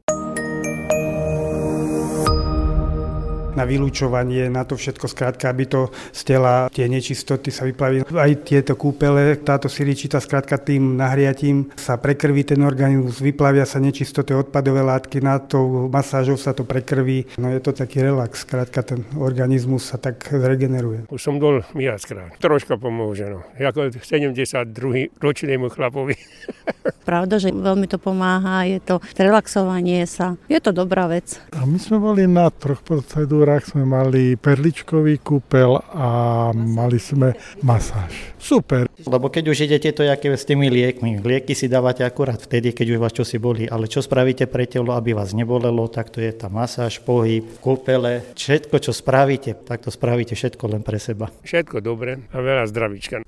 Na 3.56 3.64
vylúčovanie, 3.64 4.52
na 4.52 4.68
to 4.68 4.76
všetko, 4.76 5.08
skrátka, 5.08 5.48
aby 5.50 5.66
to 5.66 5.90
z 6.12 6.36
tela 6.36 6.68
tie 6.70 6.86
nečistoty 6.92 7.50
sa 7.50 7.64
vyplavili. 7.64 8.04
Aj 8.12 8.32
tieto 8.44 8.76
kúpele, 8.76 9.40
táto 9.40 9.72
siličita, 9.72 10.20
skrátka 10.20 10.60
tým 10.60 11.00
nahriatím 11.00 11.72
sa 11.80 11.96
prekrví 11.96 12.44
ten 12.44 12.62
organizmus, 12.62 13.24
vyplavia 13.24 13.64
sa 13.64 13.80
nečistoty, 13.80 14.36
odpadové 14.36 14.84
látky, 14.84 15.24
na 15.24 15.40
to 15.40 15.88
masážou 15.88 16.36
sa 16.36 16.52
to 16.52 16.68
prekrví. 16.68 17.40
No 17.40 17.48
je 17.50 17.64
to 17.64 17.72
taký 17.72 18.04
relax, 18.04 18.44
skrátka 18.44 18.84
ten 18.84 19.08
organizmus 19.16 19.88
sa 19.88 19.98
tak 19.98 20.20
zregeneruje. 20.28 21.08
Už 21.08 21.22
som 21.24 21.40
bol 21.40 21.64
viackrát. 21.72 22.36
Troška 22.38 22.76
pomôže, 22.76 23.32
no. 23.32 23.48
Ako 23.56 23.96
72. 23.96 25.16
ročnému 25.18 25.72
chlapovi. 25.72 26.20
Pravda, 27.10 27.38
že 27.38 27.54
veľmi 27.54 27.86
to 27.86 28.02
pomáha, 28.02 28.66
je 28.66 28.82
to 28.82 28.98
relaxovanie 29.16 30.04
sa. 30.10 30.36
Je 30.50 30.58
to 30.58 30.74
dobrá 30.74 31.06
vec. 31.06 31.38
A 31.54 31.64
my 31.64 31.78
sme 31.78 32.02
boli 32.02 32.26
na 32.26 32.50
troch 32.50 32.82
procedúrach 32.82 33.45
Turách 33.46 33.78
sme 33.78 33.86
mali 33.86 34.34
perličkový 34.42 35.22
kúpel 35.22 35.78
a 35.94 36.50
mali 36.50 36.98
sme 36.98 37.38
masáž. 37.62 38.34
Super. 38.42 38.90
Lebo 39.06 39.30
keď 39.30 39.54
už 39.54 39.70
idete 39.70 39.94
to 39.94 40.02
jaké 40.02 40.34
s 40.34 40.50
tými 40.50 40.66
liekmi, 40.74 41.22
lieky 41.22 41.54
si 41.54 41.70
dávate 41.70 42.02
akurát 42.02 42.42
vtedy, 42.42 42.74
keď 42.74 42.98
už 42.98 43.02
vás 43.06 43.14
čo 43.14 43.22
si 43.22 43.38
boli, 43.38 43.70
ale 43.70 43.86
čo 43.86 44.02
spravíte 44.02 44.50
pre 44.50 44.66
telo, 44.66 44.98
aby 44.98 45.14
vás 45.14 45.38
nebolelo, 45.38 45.86
tak 45.94 46.10
to 46.10 46.26
je 46.26 46.34
tá 46.34 46.50
masáž, 46.50 46.98
pohyb, 47.06 47.46
kúpele, 47.62 48.26
všetko, 48.34 48.82
čo 48.82 48.90
spravíte, 48.90 49.54
tak 49.62 49.86
to 49.86 49.94
spravíte 49.94 50.34
všetko 50.34 50.66
len 50.66 50.82
pre 50.82 50.98
seba. 50.98 51.30
Všetko 51.46 51.86
dobre 51.86 52.26
a 52.34 52.42
veľa 52.42 52.66
zdravíčka. 52.66 53.22